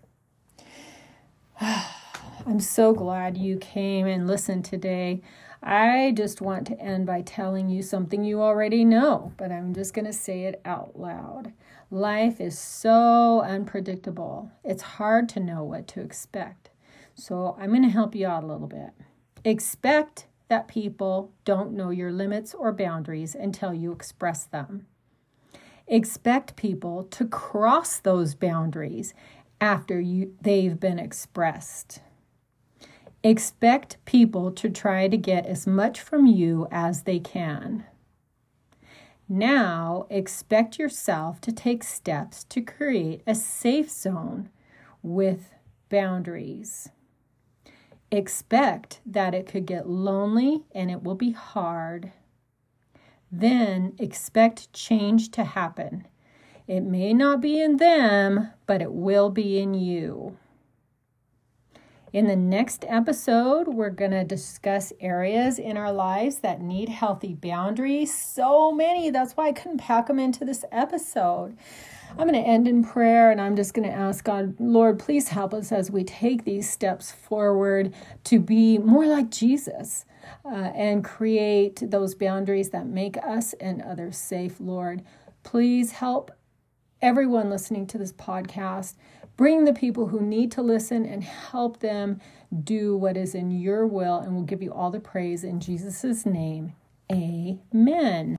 I'm 1.62 2.60
so 2.60 2.92
glad 2.92 3.38
you 3.38 3.56
came 3.56 4.06
and 4.06 4.26
listened 4.26 4.66
today. 4.66 5.22
I 5.62 6.12
just 6.14 6.42
want 6.42 6.66
to 6.66 6.78
end 6.78 7.06
by 7.06 7.22
telling 7.22 7.70
you 7.70 7.80
something 7.80 8.22
you 8.22 8.42
already 8.42 8.84
know, 8.84 9.32
but 9.38 9.50
I'm 9.50 9.72
just 9.72 9.94
going 9.94 10.04
to 10.04 10.12
say 10.12 10.42
it 10.42 10.60
out 10.66 11.00
loud. 11.00 11.54
Life 11.90 12.38
is 12.38 12.58
so 12.58 13.40
unpredictable, 13.40 14.52
it's 14.62 14.82
hard 14.82 15.30
to 15.30 15.40
know 15.40 15.64
what 15.64 15.88
to 15.88 16.02
expect. 16.02 16.68
So 17.14 17.56
I'm 17.58 17.70
going 17.70 17.80
to 17.80 17.88
help 17.88 18.14
you 18.14 18.26
out 18.26 18.44
a 18.44 18.46
little 18.46 18.66
bit. 18.66 18.90
Expect 19.42 20.26
that 20.48 20.68
people 20.68 21.32
don't 21.44 21.72
know 21.72 21.90
your 21.90 22.12
limits 22.12 22.54
or 22.54 22.72
boundaries 22.72 23.34
until 23.34 23.72
you 23.72 23.92
express 23.92 24.44
them. 24.44 24.86
Expect 25.86 26.56
people 26.56 27.04
to 27.04 27.26
cross 27.26 27.98
those 27.98 28.34
boundaries 28.34 29.14
after 29.60 30.00
you, 30.00 30.34
they've 30.40 30.78
been 30.78 30.98
expressed. 30.98 32.00
Expect 33.22 34.04
people 34.04 34.50
to 34.52 34.68
try 34.68 35.08
to 35.08 35.16
get 35.16 35.46
as 35.46 35.66
much 35.66 36.00
from 36.00 36.26
you 36.26 36.68
as 36.70 37.04
they 37.04 37.18
can. 37.18 37.84
Now, 39.28 40.06
expect 40.10 40.78
yourself 40.78 41.40
to 41.42 41.52
take 41.52 41.82
steps 41.82 42.44
to 42.44 42.60
create 42.60 43.22
a 43.26 43.34
safe 43.34 43.88
zone 43.88 44.50
with 45.02 45.54
boundaries. 45.88 46.90
Expect 48.14 49.00
that 49.04 49.34
it 49.34 49.48
could 49.48 49.66
get 49.66 49.88
lonely 49.88 50.62
and 50.72 50.88
it 50.88 51.02
will 51.02 51.16
be 51.16 51.32
hard. 51.32 52.12
Then 53.32 53.94
expect 53.98 54.72
change 54.72 55.32
to 55.32 55.42
happen. 55.42 56.06
It 56.68 56.82
may 56.82 57.12
not 57.12 57.40
be 57.40 57.60
in 57.60 57.78
them, 57.78 58.52
but 58.66 58.80
it 58.80 58.92
will 58.92 59.30
be 59.30 59.58
in 59.58 59.74
you. 59.74 60.36
In 62.12 62.28
the 62.28 62.36
next 62.36 62.84
episode, 62.86 63.66
we're 63.66 63.90
going 63.90 64.12
to 64.12 64.22
discuss 64.22 64.92
areas 65.00 65.58
in 65.58 65.76
our 65.76 65.92
lives 65.92 66.38
that 66.38 66.62
need 66.62 66.90
healthy 66.90 67.34
boundaries. 67.34 68.14
So 68.14 68.70
many. 68.70 69.10
That's 69.10 69.32
why 69.32 69.48
I 69.48 69.52
couldn't 69.52 69.78
pack 69.78 70.06
them 70.06 70.20
into 70.20 70.44
this 70.44 70.64
episode. 70.70 71.58
I'm 72.16 72.28
going 72.28 72.40
to 72.42 72.48
end 72.48 72.68
in 72.68 72.84
prayer 72.84 73.30
and 73.30 73.40
I'm 73.40 73.56
just 73.56 73.74
going 73.74 73.88
to 73.88 73.94
ask 73.94 74.24
God, 74.24 74.54
Lord, 74.60 74.98
please 75.00 75.28
help 75.28 75.52
us 75.52 75.72
as 75.72 75.90
we 75.90 76.04
take 76.04 76.44
these 76.44 76.70
steps 76.70 77.10
forward 77.10 77.92
to 78.24 78.38
be 78.38 78.78
more 78.78 79.06
like 79.06 79.30
Jesus. 79.30 80.04
Uh, 80.42 80.72
and 80.74 81.04
create 81.04 81.82
those 81.90 82.14
boundaries 82.14 82.70
that 82.70 82.86
make 82.86 83.18
us 83.18 83.52
and 83.54 83.82
others 83.82 84.16
safe, 84.16 84.58
Lord. 84.58 85.02
Please 85.42 85.92
help 85.92 86.30
everyone 87.02 87.50
listening 87.50 87.86
to 87.88 87.98
this 87.98 88.12
podcast. 88.12 88.94
Bring 89.36 89.64
the 89.64 89.74
people 89.74 90.06
who 90.06 90.22
need 90.22 90.50
to 90.52 90.62
listen 90.62 91.04
and 91.04 91.22
help 91.22 91.80
them 91.80 92.20
do 92.62 92.96
what 92.96 93.16
is 93.16 93.34
in 93.34 93.50
your 93.50 93.86
will, 93.86 94.18
and 94.18 94.34
we'll 94.34 94.44
give 94.44 94.62
you 94.62 94.72
all 94.72 94.90
the 94.90 95.00
praise 95.00 95.44
in 95.44 95.60
Jesus' 95.60 96.24
name. 96.24 96.72
Amen. 97.12 98.36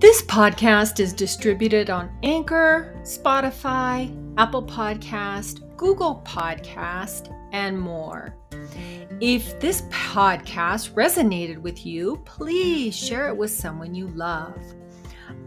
This 0.00 0.22
podcast 0.22 0.98
is 0.98 1.12
distributed 1.12 1.90
on 1.90 2.10
Anchor, 2.22 2.98
Spotify, 3.02 4.10
Apple 4.38 4.62
Podcast, 4.62 5.76
Google 5.76 6.22
Podcast, 6.26 7.30
and 7.52 7.78
more. 7.78 8.34
If 9.20 9.60
this 9.60 9.82
podcast 9.90 10.94
resonated 10.94 11.58
with 11.58 11.84
you, 11.84 12.16
please 12.24 12.96
share 12.96 13.28
it 13.28 13.36
with 13.36 13.50
someone 13.50 13.94
you 13.94 14.08
love. 14.08 14.56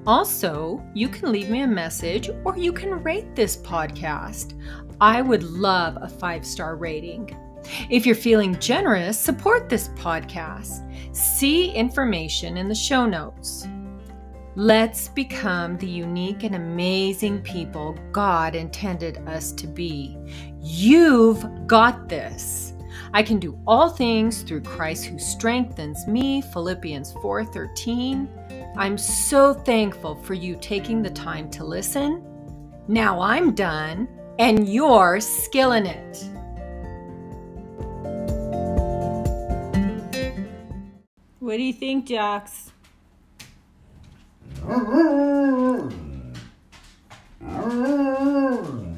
Also, 0.06 0.86
you 0.94 1.10
can 1.10 1.32
leave 1.32 1.50
me 1.50 1.62
a 1.62 1.68
message 1.68 2.30
or 2.46 2.56
you 2.56 2.72
can 2.72 3.02
rate 3.02 3.36
this 3.36 3.58
podcast. 3.58 4.54
I 5.02 5.24
would 5.24 5.42
love 5.42 5.98
a 6.00 6.08
five 6.08 6.46
star 6.46 6.76
rating. 6.76 7.36
If 7.90 8.06
you're 8.06 8.14
feeling 8.14 8.60
generous, 8.60 9.18
support 9.18 9.68
this 9.68 9.88
podcast. 9.96 10.86
See 11.16 11.72
information 11.72 12.56
in 12.58 12.68
the 12.68 12.76
show 12.76 13.08
notes. 13.08 13.66
Let's 14.56 15.08
become 15.08 15.78
the 15.80 15.88
unique 15.88 16.44
and 16.44 16.54
amazing 16.54 17.42
people 17.42 17.98
God 18.12 18.54
intended 18.54 19.18
us 19.28 19.52
to 19.54 19.66
be. 19.66 20.16
You've 20.62 21.44
got 21.66 22.08
this. 22.08 22.74
I 23.16 23.24
can 23.24 23.40
do 23.40 23.58
all 23.66 23.90
things 23.90 24.44
through 24.44 24.62
Christ 24.62 25.06
who 25.06 25.18
strengthens 25.18 26.06
me. 26.06 26.42
Philippians 26.42 27.14
4:13. 27.14 28.30
I'm 28.78 28.96
so 28.96 29.56
thankful 29.56 30.18
for 30.18 30.36
you 30.36 30.56
taking 30.62 31.02
the 31.02 31.10
time 31.10 31.50
to 31.52 31.64
listen. 31.64 32.22
Now 32.88 33.22
I'm 33.22 33.56
done 33.56 34.08
and 34.38 34.70
you're 34.70 35.20
skilling 35.20 35.88
it. 35.88 36.30
What 41.40 41.58
do 41.58 41.64
you 41.64 41.74
think, 41.74 42.06
Jax? 42.06 42.73
Mm-hmm. 44.66 45.90
Mm-hmm. 47.44 48.93